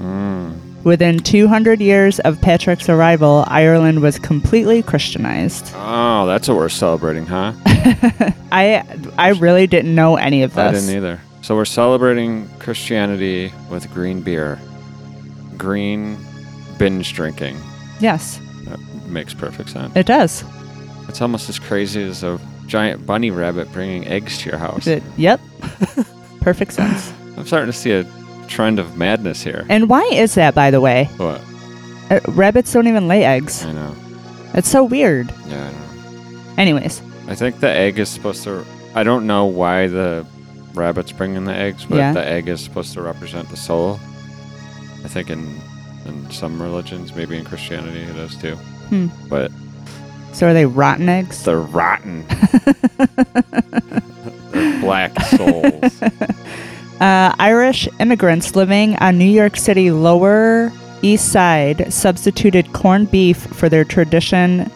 Within 0.84 1.20
200 1.20 1.82
years 1.82 2.20
of 2.22 2.40
Patrick's 2.42 2.88
arrival, 2.88 3.44
Ireland 3.48 4.02
was 4.02 4.18
completely 4.18 4.82
Christianized. 4.82 5.74
Oh, 5.76 6.26
that's 6.26 6.48
what 6.48 6.56
we're 6.56 6.70
celebrating, 6.70 7.26
huh? 7.26 7.52
I 8.52 8.84
I 9.18 9.30
really 9.40 9.68
didn't 9.68 9.94
know 9.94 10.16
any 10.16 10.42
of 10.44 10.54
this. 10.54 10.60
I 10.70 10.72
didn't 10.72 10.96
either. 10.96 11.20
So 11.42 11.56
we're 11.56 11.66
celebrating 11.66 12.48
Christianity 12.60 13.52
with 13.70 13.92
green 13.94 14.22
beer. 14.22 14.58
Green 15.58 16.18
binge 16.78 17.14
drinking. 17.14 17.58
Yes, 18.00 18.40
That 18.66 18.80
makes 19.08 19.34
perfect 19.34 19.70
sense. 19.70 19.94
it 19.98 20.06
does. 20.06 20.46
It's 21.10 21.22
almost 21.22 21.50
as 21.50 21.60
crazy 21.60 22.02
as 22.04 22.24
a 22.24 22.40
giant 22.68 23.06
bunny 23.06 23.32
rabbit 23.32 23.70
bringing 23.74 24.08
eggs 24.08 24.38
to 24.40 24.50
your 24.50 24.60
house. 24.60 24.88
It- 24.88 25.04
yep. 25.18 25.42
Perfect 26.40 26.72
sense. 26.74 27.12
I'm 27.40 27.48
starting 27.48 27.72
to 27.72 27.78
see 27.78 27.92
a 27.92 28.06
trend 28.48 28.80
of 28.80 28.98
madness 28.98 29.42
here. 29.42 29.66
And 29.70 29.90
why 29.90 30.04
is 30.12 30.36
that, 30.36 30.54
by 30.54 30.70
the 30.72 30.82
way? 30.82 31.06
What? 31.18 31.42
Uh, 32.12 32.20
rabbits 32.30 32.72
don't 32.74 32.88
even 32.88 33.08
lay 33.08 33.24
eggs. 33.24 33.66
I 33.66 33.72
know. 33.72 33.96
It's 34.54 34.70
so 34.70 34.84
weird. 34.84 35.34
Yeah, 35.48 35.68
I 35.68 35.72
know. 35.72 36.54
Anyways, 36.58 37.02
I 37.28 37.36
think 37.36 37.60
the 37.62 37.70
egg 37.70 37.98
is 38.00 38.10
supposed 38.10 38.44
to. 38.44 38.66
I 38.94 39.04
don't 39.04 39.26
know 39.26 39.46
why 39.46 39.88
the 39.88 40.26
rabbit's 40.74 41.12
bring 41.12 41.36
in 41.36 41.46
the 41.46 41.54
eggs, 41.54 41.86
but 41.86 41.98
Yeah. 41.98 42.12
the 42.14 42.26
egg 42.28 42.50
is 42.50 42.60
supposed 42.62 42.94
to 42.94 43.02
represent 43.02 43.50
the 43.50 43.58
soul. 43.58 44.00
I 45.06 45.08
think 45.08 45.30
in 45.30 45.62
in 46.06 46.30
some 46.32 46.62
religions, 46.62 47.16
maybe 47.16 47.38
in 47.38 47.46
Christianity, 47.46 48.02
it 48.02 48.16
is 48.18 48.36
too. 48.36 48.56
Hmm. 48.56 49.08
But 49.30 49.52
so 50.34 50.48
are 50.48 50.54
they 50.54 50.66
rotten 50.66 51.08
eggs? 51.08 51.44
they're 51.44 51.60
rotten. 51.60 52.26
they're 54.52 54.82
black 54.82 55.18
souls. 55.22 56.02
Uh, 57.00 57.34
Irish 57.40 57.88
immigrants 58.00 58.56
living 58.56 58.96
on 58.98 59.18
New 59.18 59.30
York 59.30 59.56
City 59.56 59.90
Lower 59.92 60.72
East 61.02 61.32
Side 61.32 61.94
substituted 61.94 62.74
corned 62.74 63.10
beef 63.10 63.38
for 63.38 63.70
their 63.70 63.86
tradition. 63.86 64.70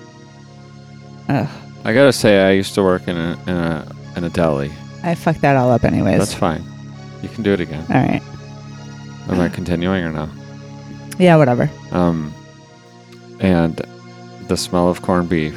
Ugh, 1.28 1.50
I 1.84 1.94
gotta 1.94 2.14
say, 2.14 2.48
I 2.48 2.52
used 2.52 2.76
to 2.76 2.84
work 2.84 3.08
in 3.08 3.18
a 3.18 3.38
in 3.48 3.56
a 3.56 3.92
in 4.16 4.24
a 4.24 4.30
deli. 4.30 4.72
I 5.04 5.16
fucked 5.16 5.42
that 5.42 5.58
all 5.58 5.70
up, 5.70 5.84
anyways. 5.84 6.20
That's 6.20 6.34
fine. 6.34 6.64
You 7.22 7.30
can 7.30 7.44
do 7.44 7.52
it 7.54 7.60
again. 7.60 7.86
all 7.90 7.96
right. 7.96 8.22
Am 9.30 9.40
I 9.40 9.50
continuing 9.50 10.04
or 10.04 10.12
no? 10.12 10.30
Yeah, 11.18 11.36
whatever. 11.38 11.70
Um, 11.92 12.34
and 13.40 13.82
the 14.48 14.58
smell 14.58 14.90
of 14.90 15.02
corned 15.02 15.30
beef 15.30 15.56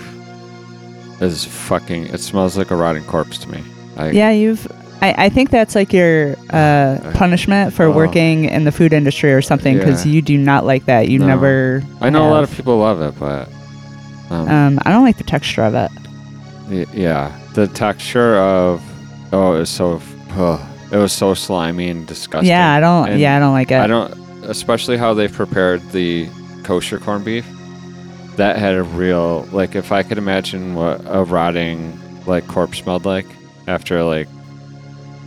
is 1.21 1.45
fucking. 1.45 2.07
It 2.07 2.19
smells 2.21 2.57
like 2.59 2.71
a 2.73 2.77
rotting 2.77 3.05
corpse 3.05 3.39
to 3.39 3.49
me. 3.51 3.63
I, 3.97 4.11
Yeah, 4.11 4.31
you've. 4.31 4.67
I, 5.03 5.27
I 5.27 5.29
think 5.29 5.51
that's 5.51 5.75
like 5.75 5.93
your 5.93 6.37
uh, 6.51 6.99
punishment 7.15 7.73
for 7.75 7.85
Oh. 7.87 7.93
working 7.93 8.47
in 8.47 8.65
the 8.65 8.73
food 8.73 8.93
industry 8.93 9.33
or 9.33 9.43
something 9.43 9.77
because 9.77 10.07
Yeah. 10.07 10.13
you 10.13 10.23
do 10.23 10.39
not 10.39 10.65
like 10.65 10.87
that. 10.87 11.09
You 11.09 11.19
No. 11.19 11.27
never. 11.27 11.83
I 12.01 12.09
know 12.11 12.27
a 12.29 12.31
lot 12.31 12.45
of 12.45 12.51
people 12.55 12.79
love 12.79 13.01
it, 13.03 13.15
but 13.19 13.49
um, 14.31 14.49
Um, 14.49 14.79
I 14.85 14.91
don't 14.91 15.05
like 15.05 15.19
the 15.19 15.25
texture 15.25 15.63
of 15.65 15.75
it. 15.75 15.91
y- 16.71 16.87
yeah, 16.95 17.31
the 17.55 17.67
texture 17.69 18.37
of 18.39 18.83
oh, 19.33 19.55
it 19.55 19.59
was 19.61 19.71
so 19.71 20.01
it 20.93 20.97
was 20.97 21.13
so 21.13 21.35
slimy 21.35 21.89
and 21.91 22.07
disgusting. 22.07 22.49
Yeah, 22.49 22.73
I 22.75 22.81
don't. 22.81 23.09
And 23.11 23.21
yeah, 23.21 23.37
I 23.37 23.39
don't 23.39 23.53
like 23.53 23.71
it. 23.71 23.81
I 23.81 23.87
don't, 23.87 24.13
especially 24.45 24.97
how 24.97 25.15
they 25.15 25.29
prepared 25.29 25.83
the 25.93 26.29
kosher 26.65 26.99
corned 26.99 27.25
beef. 27.25 27.45
That 28.37 28.57
had 28.57 28.75
a 28.75 28.83
real 28.83 29.47
like. 29.53 29.75
If 29.75 29.93
I 29.93 30.03
could 30.03 30.19
imagine 30.19 30.75
what 30.75 31.01
a 31.07 31.23
rotting 31.25 31.99
like 32.27 32.47
corpse 32.49 32.79
smelled 32.79 33.05
like 33.05 33.27
after 33.67 34.03
like, 34.03 34.29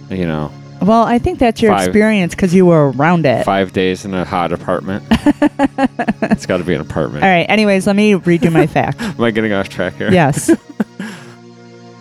you 0.09 0.25
know, 0.25 0.51
Well, 0.81 1.03
I 1.03 1.19
think 1.19 1.39
that's 1.39 1.61
your 1.61 1.73
Five- 1.73 1.87
experience 1.87 2.33
because 2.35 2.53
you 2.53 2.65
were 2.65 2.91
around 2.91 3.25
it. 3.25 3.43
five 3.45 3.73
days 3.73 4.05
in 4.05 4.13
a 4.13 4.25
hot 4.25 4.51
apartment. 4.53 5.03
it's 5.11 6.45
got 6.45 6.57
to 6.57 6.63
be 6.63 6.73
an 6.73 6.81
apartment. 6.81 7.23
All 7.23 7.29
right. 7.29 7.45
Anyways, 7.49 7.85
let 7.87 7.95
me 7.95 8.13
redo 8.13 8.51
my 8.51 8.65
fact. 8.67 9.01
Am 9.01 9.21
I 9.21 9.31
getting 9.31 9.53
off 9.53 9.69
track 9.69 9.93
here? 9.95 10.11
yes. 10.11 10.49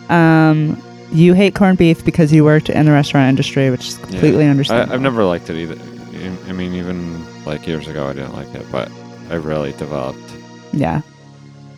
Um, 0.09 0.83
you 1.13 1.35
hate 1.35 1.55
corned 1.55 1.77
beef 1.79 2.03
because 2.05 2.33
you 2.33 2.43
worked 2.45 2.71
in 2.71 2.87
the 2.87 2.93
restaurant 2.93 3.29
industry, 3.29 3.71
which 3.71 3.89
is 3.89 3.99
Yeah. 3.99 4.07
completely 4.07 4.47
I, 4.47 4.49
understandable. 4.49 4.95
I've 4.95 5.01
never 5.03 5.23
liked 5.25 5.51
it 5.51 5.57
either. 5.57 5.77
I 6.49 6.53
mean, 6.53 6.75
even 6.75 7.45
like 7.45 7.67
years 7.67 7.87
ago, 7.89 8.07
I 8.09 8.13
didn't 8.15 8.35
like 8.35 8.53
it, 8.55 8.65
but 8.73 8.91
I 9.31 9.35
really 9.35 9.73
developed. 9.73 10.19
Yeah. 10.73 11.03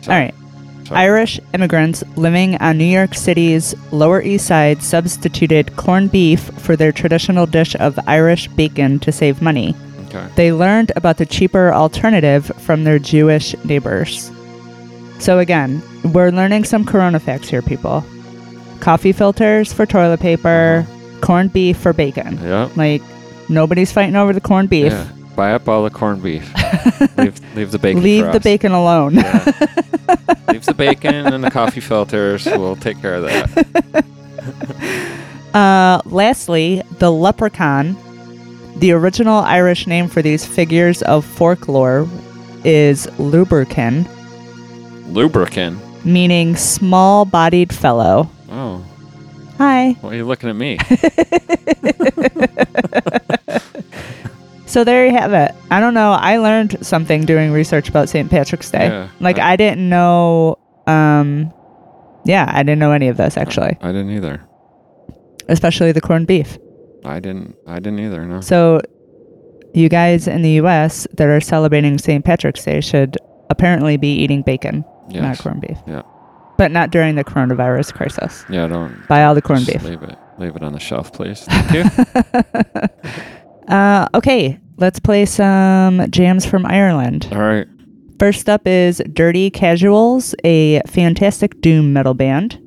So- 0.01 0.11
All 0.13 0.17
right. 0.17 0.33
Irish 0.93 1.39
immigrants 1.53 2.03
living 2.15 2.55
on 2.57 2.77
New 2.77 2.85
York 2.85 3.15
City's 3.15 3.75
Lower 3.91 4.21
East 4.21 4.47
Side 4.47 4.81
substituted 4.83 5.75
corned 5.75 6.11
beef 6.11 6.39
for 6.59 6.75
their 6.75 6.91
traditional 6.91 7.45
dish 7.45 7.75
of 7.75 7.99
Irish 8.07 8.47
bacon 8.49 8.99
to 8.99 9.11
save 9.11 9.41
money. 9.41 9.75
Okay. 10.07 10.27
They 10.35 10.51
learned 10.51 10.91
about 10.95 11.17
the 11.17 11.25
cheaper 11.25 11.73
alternative 11.73 12.51
from 12.59 12.83
their 12.83 12.99
Jewish 12.99 13.55
neighbors. 13.63 14.31
So, 15.19 15.39
again, 15.39 15.81
we're 16.13 16.31
learning 16.31 16.65
some 16.65 16.83
corona 16.83 17.19
facts 17.19 17.49
here, 17.49 17.61
people. 17.61 18.03
Coffee 18.79 19.11
filters 19.11 19.71
for 19.71 19.85
toilet 19.85 20.19
paper, 20.19 20.85
uh-huh. 20.87 21.21
corned 21.21 21.53
beef 21.53 21.77
for 21.77 21.93
bacon. 21.93 22.39
Yep. 22.41 22.75
Like, 22.75 23.01
nobody's 23.47 23.91
fighting 23.91 24.15
over 24.15 24.33
the 24.33 24.41
corned 24.41 24.69
beef. 24.69 24.91
Yeah. 24.91 25.07
Buy 25.41 25.53
up 25.53 25.67
all 25.67 25.83
the 25.83 25.89
corned 25.89 26.21
beef. 26.21 26.47
leave, 27.17 27.55
leave 27.55 27.71
the 27.71 27.79
bacon. 27.79 28.03
Leave 28.03 28.25
the 28.25 28.37
us. 28.37 28.43
bacon 28.43 28.73
alone. 28.73 29.15
Yeah. 29.15 29.43
leave 30.49 30.63
the 30.67 30.75
bacon 30.77 31.33
and 31.33 31.43
the 31.43 31.49
coffee 31.49 31.79
filters. 31.79 32.45
We'll 32.45 32.75
take 32.75 33.01
care 33.01 33.15
of 33.15 33.23
that. 33.23 34.05
Uh, 35.55 35.99
lastly, 36.05 36.81
the 36.99 37.11
leprechaun, 37.11 37.97
the 38.77 38.91
original 38.91 39.39
Irish 39.39 39.85
name 39.87 40.07
for 40.07 40.21
these 40.21 40.45
figures 40.45 41.01
of 41.01 41.25
folklore, 41.25 42.07
is 42.63 43.05
lubricant, 43.19 44.07
Lubricant. 45.07 45.77
meaning 46.05 46.55
small 46.55 47.25
bodied 47.25 47.73
fellow. 47.73 48.29
Oh, 48.49 48.85
Hi. 49.57 49.91
why 50.01 50.11
are 50.11 50.15
you 50.15 50.25
looking 50.25 50.49
at 50.51 50.55
me? 50.55 50.77
So 54.71 54.85
there 54.85 55.05
you 55.05 55.11
have 55.11 55.33
it. 55.33 55.53
I 55.69 55.81
don't 55.81 55.93
know. 55.93 56.13
I 56.13 56.37
learned 56.37 56.77
something 56.85 57.25
doing 57.25 57.51
research 57.51 57.89
about 57.89 58.07
St. 58.07 58.31
Patrick's 58.31 58.71
Day. 58.71 58.87
Yeah, 58.87 59.09
like 59.19 59.37
uh, 59.37 59.43
I 59.43 59.57
didn't 59.57 59.89
know 59.89 60.57
um 60.87 61.51
yeah, 62.23 62.49
I 62.49 62.63
didn't 62.63 62.79
know 62.79 62.93
any 62.93 63.09
of 63.09 63.17
this 63.17 63.35
actually, 63.35 63.77
I 63.81 63.87
didn't 63.91 64.11
either. 64.11 64.41
especially 65.49 65.91
the 65.91 65.99
corned 65.99 66.27
beef. 66.27 66.57
I 67.03 67.19
didn't. 67.19 67.57
I 67.67 67.79
didn't 67.79 67.99
either. 67.99 68.23
No. 68.25 68.39
So 68.39 68.79
you 69.73 69.89
guys 69.89 70.25
in 70.25 70.41
the 70.41 70.51
US 70.61 71.05
that 71.17 71.27
are 71.27 71.41
celebrating 71.41 71.97
St. 71.97 72.23
Patrick's 72.23 72.63
Day 72.63 72.79
should 72.79 73.17
apparently 73.49 73.97
be 73.97 74.13
eating 74.13 74.41
bacon, 74.41 74.85
not 75.09 75.37
corned 75.39 75.59
beef. 75.59 75.77
Yeah. 75.85 76.03
But 76.57 76.71
not 76.71 76.91
during 76.91 77.15
the 77.15 77.25
coronavirus 77.25 77.93
crisis. 77.93 78.45
Yeah. 78.49 78.67
Don't. 78.67 79.05
Buy 79.09 79.25
all 79.25 79.35
the 79.35 79.41
corned 79.41 79.65
beef. 79.65 79.83
Leave 79.83 80.01
it. 80.03 80.17
Leave 80.37 80.55
it 80.55 80.63
on 80.63 80.71
the 80.71 80.79
shelf, 80.79 81.11
please. 81.11 81.41
Thank 81.49 81.73
you. 81.73 82.89
Uh, 83.67 84.07
okay, 84.13 84.59
let's 84.77 84.99
play 84.99 85.25
some 85.25 86.09
jams 86.11 86.45
from 86.45 86.65
Ireland. 86.65 87.27
All 87.31 87.39
right. 87.39 87.67
First 88.19 88.49
up 88.49 88.67
is 88.67 89.01
Dirty 89.13 89.49
Casuals, 89.49 90.35
a 90.43 90.81
fantastic 90.87 91.59
doom 91.61 91.91
metal 91.93 92.13
band 92.13 92.59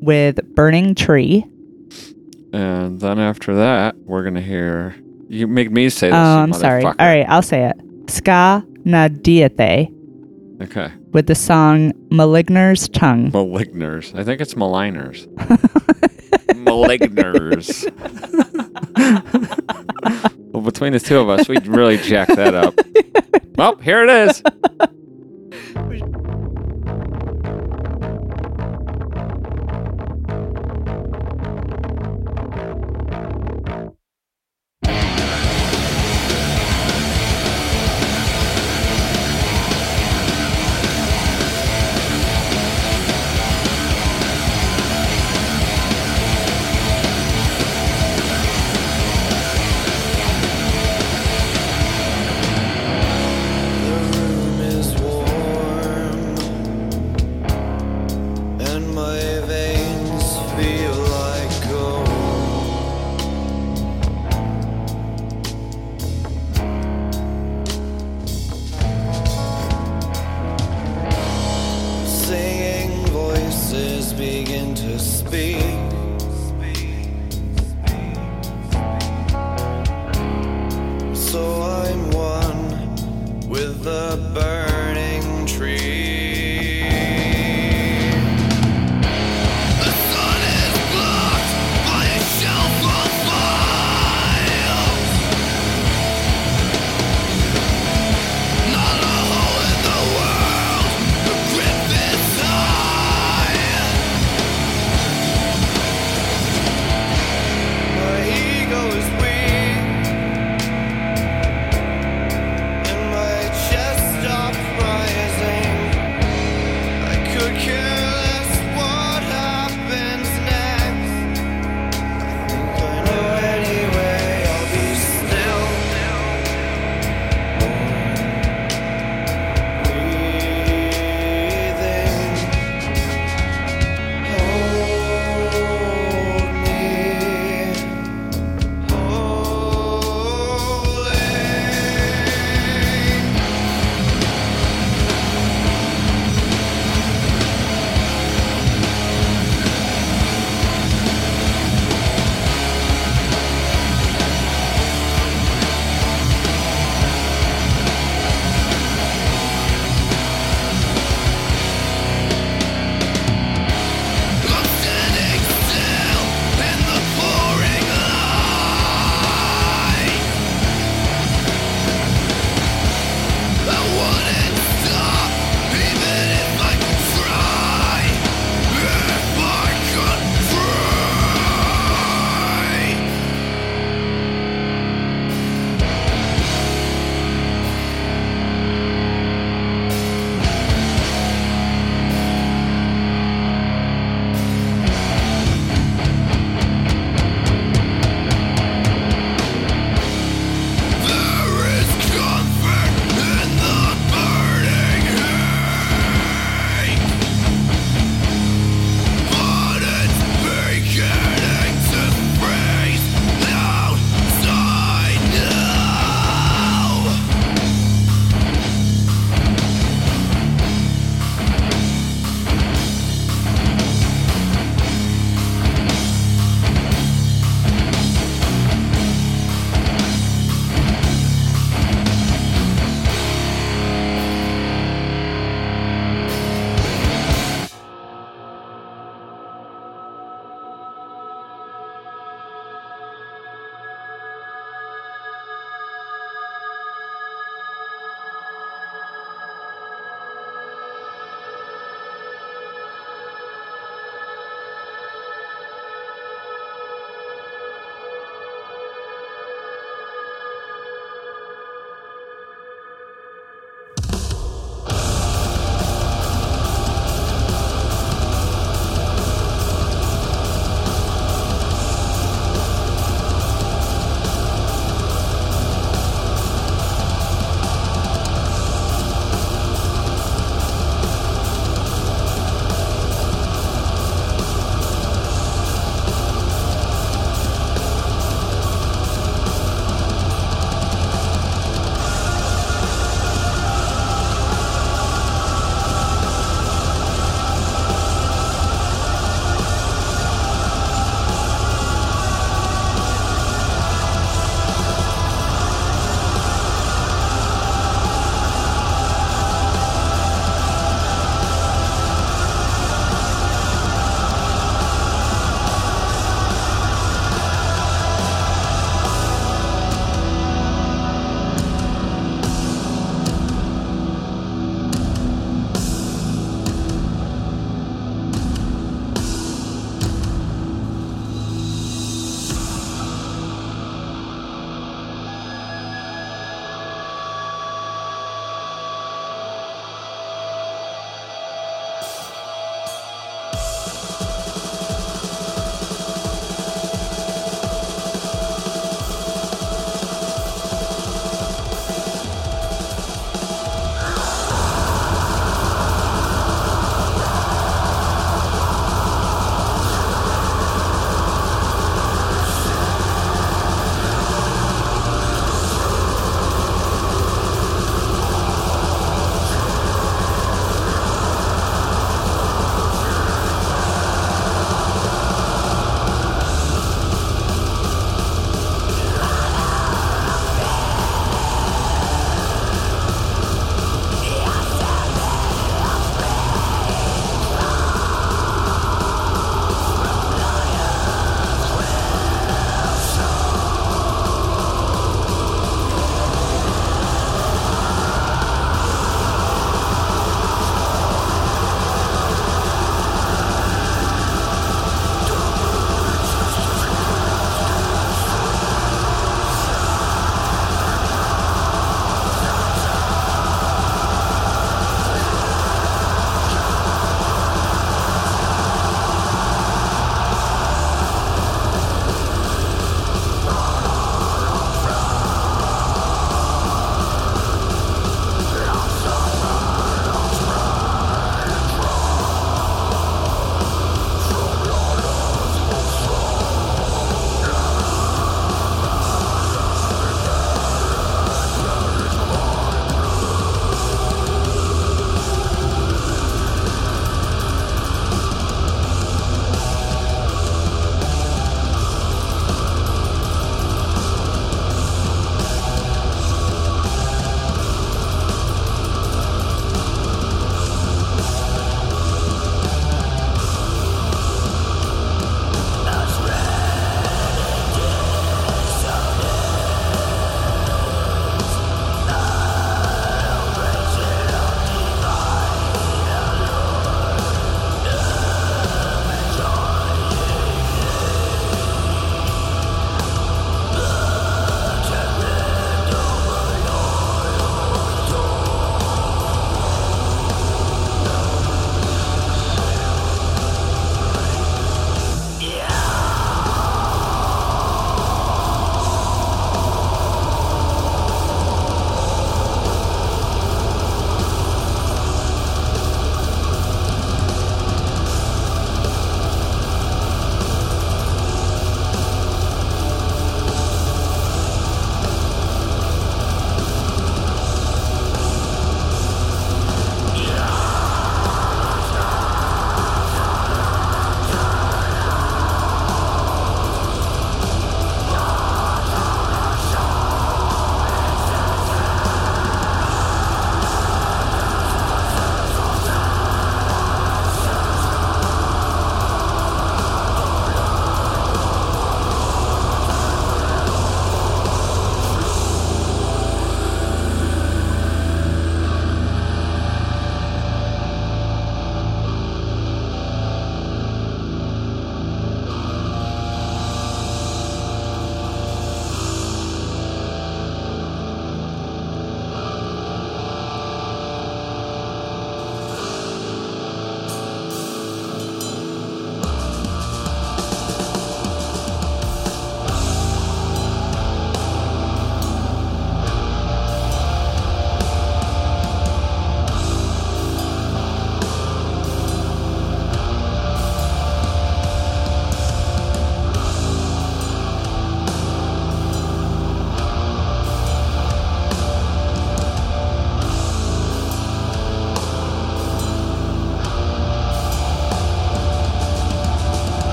with 0.00 0.38
Burning 0.54 0.94
Tree. 0.94 1.44
And 2.52 3.00
then 3.00 3.18
after 3.18 3.54
that, 3.56 3.96
we're 3.98 4.22
gonna 4.22 4.40
hear. 4.40 4.94
You 5.28 5.48
make 5.48 5.70
me 5.72 5.88
say 5.88 6.08
this. 6.08 6.14
Oh, 6.14 6.18
I'm 6.42 6.52
sorry. 6.52 6.84
All 6.84 6.94
right, 6.98 7.26
I'll 7.28 7.42
say 7.42 7.64
it. 7.68 7.76
Scáth 8.06 8.64
Na 8.86 9.08
Déithe 9.08 9.90
Okay. 10.62 10.92
with 11.12 11.26
the 11.26 11.34
song 11.34 11.92
Maligner's 12.10 12.88
Tongue. 12.90 13.32
Maligners. 13.32 14.16
I 14.16 14.22
think 14.22 14.40
it's 14.40 14.54
maligners. 14.54 15.26
Maligners. 16.54 17.84
well, 20.04 20.62
between 20.62 20.92
the 20.92 21.00
two 21.00 21.18
of 21.18 21.28
us, 21.28 21.48
we'd 21.48 21.66
really 21.66 21.96
jack 21.96 22.28
that 22.28 22.54
up. 22.54 22.78
well, 23.56 23.76
here 23.76 24.04
it 24.04 24.10
is. 24.28 24.42
And 59.10 59.33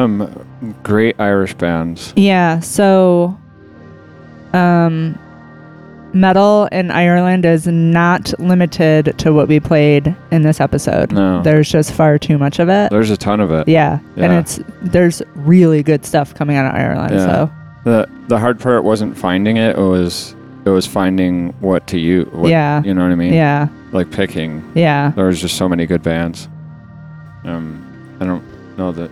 some 0.00 0.76
great 0.82 1.16
Irish 1.20 1.54
bands. 1.54 2.12
Yeah, 2.16 2.60
so 2.60 3.36
um 4.52 5.18
metal 6.12 6.66
in 6.72 6.90
Ireland 6.90 7.44
is 7.44 7.68
not 7.68 8.32
limited 8.40 9.14
to 9.18 9.32
what 9.32 9.46
we 9.46 9.60
played 9.60 10.14
in 10.32 10.42
this 10.42 10.60
episode. 10.60 11.12
No. 11.12 11.40
There's 11.42 11.70
just 11.70 11.92
far 11.92 12.18
too 12.18 12.36
much 12.36 12.58
of 12.58 12.68
it. 12.68 12.90
There's 12.90 13.10
a 13.10 13.16
ton 13.16 13.38
of 13.40 13.52
it. 13.52 13.68
yeah, 13.68 14.00
and 14.16 14.32
it's 14.32 14.58
there's 14.82 15.22
really 15.34 15.82
good 15.82 16.04
stuff 16.04 16.34
coming 16.34 16.56
out 16.56 16.66
of 16.66 16.74
Ireland. 16.74 17.14
Yeah. 17.14 17.26
So 17.26 17.50
The 17.84 18.08
the 18.28 18.38
hard 18.38 18.58
part 18.58 18.82
wasn't 18.84 19.16
finding 19.16 19.56
it. 19.56 19.76
It 19.78 19.80
was 19.82 20.34
it 20.64 20.70
was 20.70 20.86
finding 20.86 21.50
what 21.60 21.86
to 21.88 21.98
use. 21.98 22.26
What, 22.32 22.48
Yeah. 22.50 22.82
You 22.82 22.92
know 22.94 23.02
what 23.02 23.12
I 23.12 23.14
mean? 23.14 23.32
yeah, 23.32 23.68
Like 23.92 24.10
picking. 24.10 24.62
yeah, 24.74 25.12
There 25.16 25.26
was 25.26 25.40
just 25.40 25.56
so 25.56 25.68
many 25.68 25.86
good 25.86 26.02
bands. 26.02 26.48
Um, 27.44 28.16
I 28.20 28.26
don't 28.26 28.44
know 28.76 28.92
that 28.92 29.10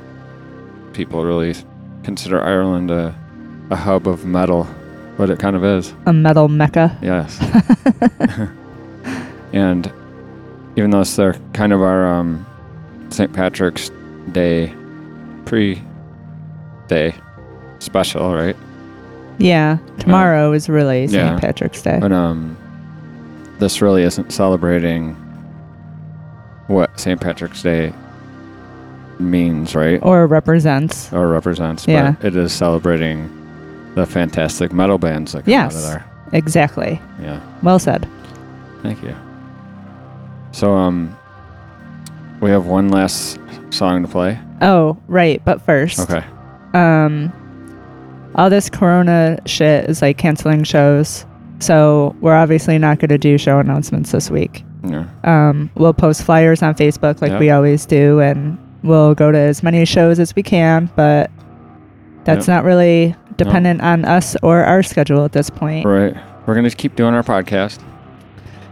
people 0.98 1.24
really 1.24 1.54
consider 2.02 2.42
Ireland 2.42 2.90
a 2.90 3.14
a 3.70 3.76
hub 3.76 4.08
of 4.08 4.24
metal, 4.24 4.66
but 5.16 5.30
it 5.30 5.38
kind 5.38 5.54
of 5.54 5.64
is. 5.64 5.94
a 6.06 6.12
metal 6.12 6.48
mecca. 6.48 6.98
Yes. 7.00 7.38
and 9.52 9.92
even 10.74 10.90
though 10.90 11.02
it's 11.02 11.14
their 11.14 11.34
kind 11.52 11.72
of 11.72 11.82
our 11.82 12.04
um, 12.04 12.44
St. 13.10 13.32
Patrick's 13.32 13.92
Day 14.32 14.74
pre 15.44 15.80
day 16.88 17.14
special, 17.78 18.34
right? 18.34 18.56
Yeah, 19.38 19.78
tomorrow 20.00 20.52
is 20.52 20.68
really 20.68 21.06
St. 21.06 21.14
yeah. 21.14 21.38
Patrick's 21.38 21.80
Day. 21.80 21.98
But 22.00 22.10
um, 22.10 22.56
this 23.60 23.80
really 23.80 24.02
isn't 24.02 24.32
celebrating 24.32 25.14
what 26.66 26.98
St. 26.98 27.20
Patrick's 27.20 27.62
Day 27.62 27.92
means, 29.20 29.74
right? 29.74 29.98
or 30.02 30.26
represents. 30.26 31.12
Or 31.12 31.28
represents. 31.28 31.86
Yeah. 31.86 32.12
But 32.12 32.26
it 32.28 32.36
is 32.36 32.52
celebrating 32.52 33.28
the 33.94 34.06
fantastic 34.06 34.72
metal 34.72 34.98
bands 34.98 35.32
that 35.32 35.44
come 35.44 35.54
out 35.54 35.74
of 35.74 35.82
there. 35.82 36.04
Exactly. 36.32 37.00
Yeah. 37.20 37.40
Well 37.62 37.78
said. 37.78 38.08
Thank 38.82 39.02
you. 39.02 39.14
So 40.52 40.74
um, 40.74 41.16
we 42.40 42.50
have 42.50 42.66
one 42.66 42.88
last 42.90 43.38
song 43.70 44.02
to 44.02 44.08
play. 44.08 44.38
Oh, 44.60 44.96
right. 45.08 45.42
But 45.44 45.60
first, 45.62 45.98
Okay. 46.00 46.24
um, 46.74 47.32
all 48.34 48.50
this 48.50 48.68
Corona 48.70 49.38
shit 49.46 49.88
is 49.90 50.00
like 50.02 50.18
canceling 50.18 50.64
shows. 50.64 51.24
So 51.60 52.14
we're 52.20 52.36
obviously 52.36 52.78
not 52.78 52.98
going 53.00 53.08
to 53.08 53.18
do 53.18 53.36
show 53.38 53.58
announcements 53.58 54.12
this 54.12 54.30
week. 54.30 54.64
Yeah. 54.84 55.06
Um, 55.24 55.70
we'll 55.74 55.92
post 55.94 56.22
flyers 56.22 56.62
on 56.62 56.74
Facebook 56.76 57.20
like 57.20 57.32
Yep. 57.32 57.40
we 57.40 57.50
always 57.50 57.84
do, 57.84 58.20
and 58.20 58.56
we'll 58.82 59.14
go 59.14 59.30
to 59.32 59.38
as 59.38 59.62
many 59.62 59.84
shows 59.84 60.18
as 60.18 60.34
we 60.36 60.42
can. 60.42 60.90
But 60.96 61.30
that's 62.24 62.46
Yep. 62.48 62.56
not 62.56 62.64
really 62.64 63.14
dependent 63.36 63.80
on 63.82 64.04
us 64.04 64.36
or 64.42 64.64
our 64.64 64.82
schedule 64.82 65.24
at 65.24 65.32
this 65.32 65.50
point. 65.50 65.86
Right. 65.86 66.16
We're 66.46 66.54
gonna 66.54 66.70
keep 66.70 66.96
doing 66.96 67.14
our 67.14 67.22
podcast. 67.22 67.78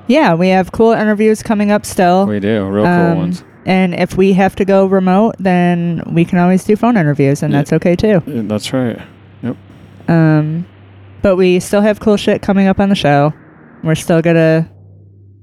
Yeah, 0.08 0.34
we 0.34 0.48
have 0.48 0.72
cool 0.72 0.92
interviews 0.92 1.42
coming 1.42 1.70
up 1.70 1.84
still. 1.84 2.26
We 2.26 2.40
do 2.40 2.64
real 2.66 2.84
cool 2.84 2.92
Um, 2.92 3.16
ones. 3.18 3.44
And 3.64 3.94
if 3.94 4.16
we 4.16 4.32
have 4.34 4.54
to 4.56 4.64
go 4.64 4.86
remote, 4.86 5.34
then 5.40 6.00
we 6.12 6.24
can 6.24 6.38
always 6.38 6.62
do 6.62 6.76
phone 6.76 6.96
interviews, 6.96 7.42
and 7.42 7.52
Yeah. 7.52 7.58
that's 7.58 7.72
okay 7.72 7.96
too. 7.96 8.22
Yeah, 8.26 8.42
That's 8.46 8.72
right. 8.72 8.98
Yep. 9.42 9.56
Um, 10.08 10.64
but 11.22 11.36
we 11.36 11.58
still 11.58 11.80
have 11.80 11.98
cool 11.98 12.16
shit 12.16 12.42
coming 12.42 12.68
up 12.68 12.78
on 12.78 12.88
the 12.88 12.94
show. 12.94 13.32
We're 13.82 13.96
still 13.96 14.22
gonna 14.22 14.68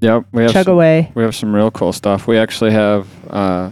Yep. 0.00 0.24
We 0.32 0.42
have 0.42 0.52
chug 0.52 0.64
some, 0.64 0.74
away. 0.74 1.10
we 1.14 1.22
have 1.22 1.34
some 1.34 1.54
real 1.54 1.70
cool 1.70 1.92
stuff. 1.92 2.26
We 2.26 2.38
actually 2.38 2.70
have 2.72 3.06
uh, 3.30 3.68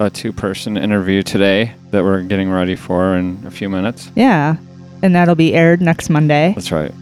a 0.00 0.10
two-person 0.10 0.76
interview 0.76 1.22
today 1.22 1.72
that 1.90 2.04
we're 2.04 2.22
getting 2.22 2.50
ready 2.50 2.76
for 2.76 3.16
in 3.16 3.42
a 3.46 3.50
few 3.50 3.68
minutes. 3.68 4.10
Yeah, 4.14 4.56
and 5.02 5.14
that'll 5.14 5.34
be 5.34 5.54
aired 5.54 5.80
next 5.80 6.08
Monday. 6.10 6.52
That's 6.54 6.70
right. 6.72 6.92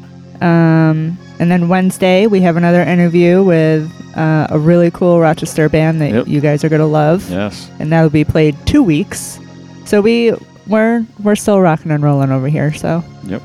Um, 0.41 1.19
and 1.39 1.51
then 1.51 1.69
Wednesday 1.69 2.27
we 2.27 2.41
have 2.41 2.57
another 2.57 2.83
interview 2.83 3.43
with 3.43 3.91
uh, 4.17 4.47
a 4.51 4.59
really 4.59 4.91
cool 4.91 5.19
Rochester 5.21 5.69
band 5.69 6.01
that 6.01 6.13
Yep. 6.13 6.29
you 6.29 6.41
guys 6.41 6.65
are 6.65 6.69
gonna 6.69 6.87
love, 6.87 7.29
Yes. 7.31 7.71
and 7.79 7.93
that'll 7.93 8.11
be 8.11 8.25
played 8.25 8.55
two 8.67 8.83
weeks. 8.83 9.39
So 9.85 10.01
we 10.01 10.35
we're 10.67 11.05
we're 11.23 11.37
still 11.37 11.61
rocking 11.61 11.91
and 11.91 12.03
rolling 12.03 12.31
over 12.33 12.49
here. 12.49 12.73
So 12.73 13.03
Yep. 13.25 13.43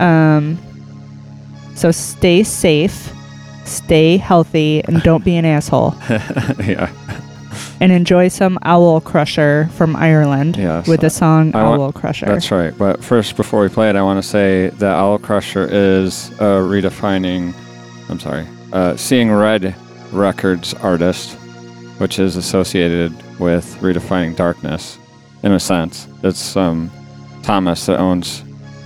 um, 0.00 0.58
so 1.74 1.90
stay 1.90 2.42
safe, 2.42 3.10
stay 3.64 4.16
healthy, 4.18 4.82
and 4.84 5.02
don't 5.02 5.24
be 5.24 5.36
an 5.36 5.44
asshole. 5.46 5.94
yeah. 6.64 6.90
And 7.80 7.90
enjoy 7.92 8.28
some 8.28 8.58
Owlcrusher 8.62 9.70
from 9.70 9.96
Ireland 9.96 10.56
Yes. 10.58 10.86
with 10.86 11.00
the 11.00 11.08
song 11.08 11.54
I 11.54 11.62
want- 11.64 11.94
Owlcrusher. 11.94 12.26
That's 12.26 12.50
right. 12.50 12.76
But 12.76 13.02
first, 13.02 13.36
before 13.36 13.62
we 13.62 13.68
play 13.68 13.88
it, 13.88 13.96
I 13.96 14.02
want 14.02 14.22
to 14.22 14.28
say 14.28 14.68
that 14.78 14.96
Owlcrusher 14.96 15.66
is 15.70 16.30
a 16.38 16.60
redefining, 16.60 17.54
I'm 18.10 18.20
sorry, 18.20 18.44
uh, 18.72 18.96
Seeing 18.96 19.32
Red 19.32 19.74
Records 20.12 20.74
artist, 20.82 21.36
which 21.98 22.18
is 22.18 22.36
associated 22.36 23.14
with 23.38 23.78
redefining 23.80 24.36
darkness 24.36 24.98
in 25.42 25.52
a 25.52 25.60
sense. 25.60 26.06
It's 26.22 26.54
um, 26.58 26.90
Thomas 27.42 27.86
that 27.86 27.98
owns 27.98 28.42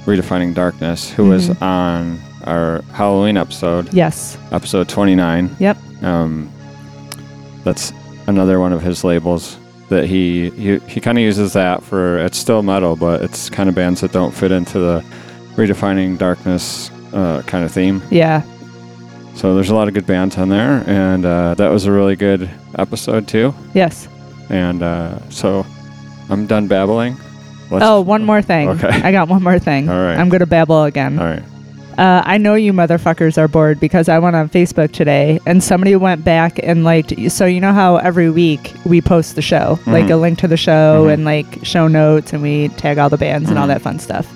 Redefining 0.06 0.54
Darkness, 0.54 1.10
who 1.10 1.24
was 1.30 1.48
Mhm. 1.48 1.62
on 1.62 2.18
our 2.46 2.82
Halloween 2.92 3.36
episode, 3.38 3.92
Yes. 3.92 4.36
episode 4.52 4.86
29. 4.86 5.50
Yep. 5.58 5.78
Um, 6.02 6.48
that's 7.64 7.92
another 8.26 8.60
one 8.60 8.72
of 8.72 8.82
his 8.82 9.04
labels 9.04 9.58
that 9.88 10.04
he 10.06 10.50
he, 10.50 10.78
he 10.80 11.00
kind 11.00 11.18
of 11.18 11.22
uses 11.22 11.52
that 11.52 11.82
for 11.82 12.18
it's 12.18 12.38
still 12.38 12.62
metal, 12.62 12.96
but 12.96 13.22
it's 13.22 13.50
kind 13.50 13.68
of 13.68 13.74
bands 13.74 14.00
that 14.00 14.12
don't 14.12 14.32
fit 14.34 14.50
into 14.52 14.78
the 14.78 15.04
redefining 15.56 16.18
darkness 16.18 16.90
uh, 17.12 17.42
kind 17.46 17.64
of 17.64 17.70
theme. 17.72 18.02
Yeah. 18.10 18.42
So 19.34 19.54
there's 19.54 19.70
a 19.70 19.74
lot 19.74 19.88
of 19.88 19.94
good 19.94 20.06
bands 20.06 20.38
on 20.38 20.48
there, 20.48 20.84
and 20.86 21.24
uh, 21.26 21.54
that 21.54 21.68
was 21.68 21.86
a 21.86 21.92
really 21.92 22.16
good 22.16 22.48
episode 22.78 23.26
too. 23.28 23.52
Yes. 23.74 24.08
And 24.48 24.82
uh, 24.82 25.18
so 25.30 25.66
I'm 26.30 26.46
done 26.46 26.66
babbling. 26.68 27.16
Let's- 27.70 27.84
oh, 27.84 28.00
one 28.00 28.24
more 28.24 28.42
thing. 28.42 28.68
Okay. 28.70 28.88
I 28.88 29.10
got 29.10 29.28
one 29.28 29.42
more 29.42 29.58
thing. 29.58 29.88
All 29.88 29.96
right. 30.00 30.16
I'm 30.18 30.28
going 30.28 30.40
to 30.40 30.46
babble 30.46 30.84
again. 30.84 31.18
All 31.18 31.24
right. 31.26 31.42
Uh, 31.96 32.22
I 32.24 32.38
know 32.38 32.54
you 32.54 32.72
motherfuckers 32.72 33.38
are 33.38 33.46
bored 33.48 33.78
because 33.78 34.08
I 34.08 34.18
went 34.18 34.34
on 34.36 34.48
Facebook 34.48 34.92
today 34.92 35.38
and 35.46 35.62
somebody 35.62 35.94
went 35.96 36.24
back 36.24 36.58
and 36.62 36.82
liked. 36.84 37.12
So, 37.30 37.46
you 37.46 37.60
know 37.60 37.72
how 37.72 37.96
every 37.96 38.30
week 38.30 38.72
we 38.84 39.00
post 39.00 39.36
the 39.36 39.42
show, 39.42 39.78
like 39.86 40.06
Mhm. 40.06 40.10
a 40.10 40.16
link 40.16 40.38
to 40.40 40.48
the 40.48 40.56
show 40.56 41.04
Mhm. 41.06 41.12
and 41.12 41.24
like 41.24 41.60
show 41.64 41.86
notes 41.86 42.32
and 42.32 42.42
we 42.42 42.68
tag 42.68 42.98
all 42.98 43.08
the 43.10 43.16
bands 43.18 43.48
and 43.48 43.58
all 43.58 43.66
Mhm. 43.66 43.68
that 43.68 43.82
fun 43.82 43.98
stuff. 44.00 44.26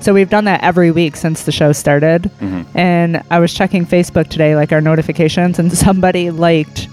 So, 0.00 0.12
we've 0.12 0.30
done 0.30 0.44
that 0.46 0.62
every 0.62 0.90
week 0.90 1.16
since 1.16 1.42
the 1.44 1.52
show 1.52 1.72
started. 1.72 2.30
Mhm. 2.42 2.64
And 2.74 3.22
I 3.30 3.38
was 3.38 3.52
checking 3.54 3.84
Facebook 3.86 4.28
today, 4.28 4.56
like 4.56 4.72
our 4.72 4.80
notifications, 4.80 5.58
and 5.58 5.72
somebody 5.86 6.30
liked 6.30 6.88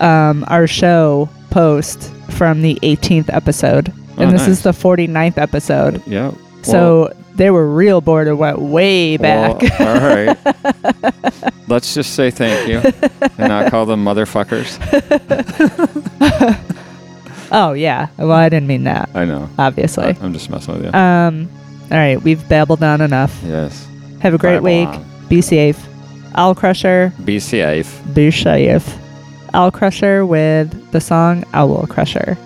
um, 0.00 0.44
our 0.48 0.66
show 0.66 1.28
post 1.50 2.10
from 2.30 2.62
the 2.62 2.78
18th 2.82 3.28
episode. 3.32 3.92
Oh, 4.16 4.22
and 4.22 4.32
this 4.32 4.42
nice. 4.42 4.48
is 4.48 4.62
the 4.62 4.72
49th 4.72 5.36
episode. 5.36 6.00
Yeah. 6.06 6.30
so 6.62 7.12
they 7.40 7.50
were 7.50 7.66
real 7.66 8.02
bored 8.02 8.28
and 8.28 8.38
went 8.38 8.58
way 8.58 9.16
back. 9.16 9.62
Well, 9.62 9.88
all 9.88 10.14
right. 10.14 11.54
Let's 11.68 11.94
just 11.94 12.14
say 12.14 12.30
thank 12.30 12.68
you 12.68 12.82
and 13.38 13.48
not 13.48 13.70
call 13.70 13.86
them 13.86 14.04
motherfuckers. 14.04 14.76
oh, 17.50 17.72
yeah. 17.72 18.08
Well, 18.18 18.32
I 18.32 18.50
didn't 18.50 18.66
mean 18.66 18.84
that, 18.84 19.08
I 19.14 19.24
know. 19.24 19.48
obviously. 19.58 20.04
I- 20.08 20.18
I'm 20.20 20.34
just 20.34 20.50
messing 20.50 20.74
with 20.74 20.84
you. 20.84 20.92
Um, 20.92 21.48
all 21.90 21.96
right. 21.96 22.20
We've 22.22 22.46
babbled 22.46 22.82
on 22.82 23.00
enough. 23.00 23.34
yes. 23.42 23.88
Have 24.20 24.34
a 24.34 24.38
great 24.38 24.56
Babble 24.56 24.64
week. 24.66 24.88
on. 24.88 25.06
Be 25.30 25.40
safe. 25.40 25.78
Owlcrusher. 26.34 27.24
Be 27.24 27.40
safe. 27.40 28.02
Be 28.12 28.30
safe. 28.30 28.84
Owlcrusher 29.54 30.28
with 30.28 30.92
the 30.92 31.00
song 31.00 31.42
Owlcrusher. 31.54 32.36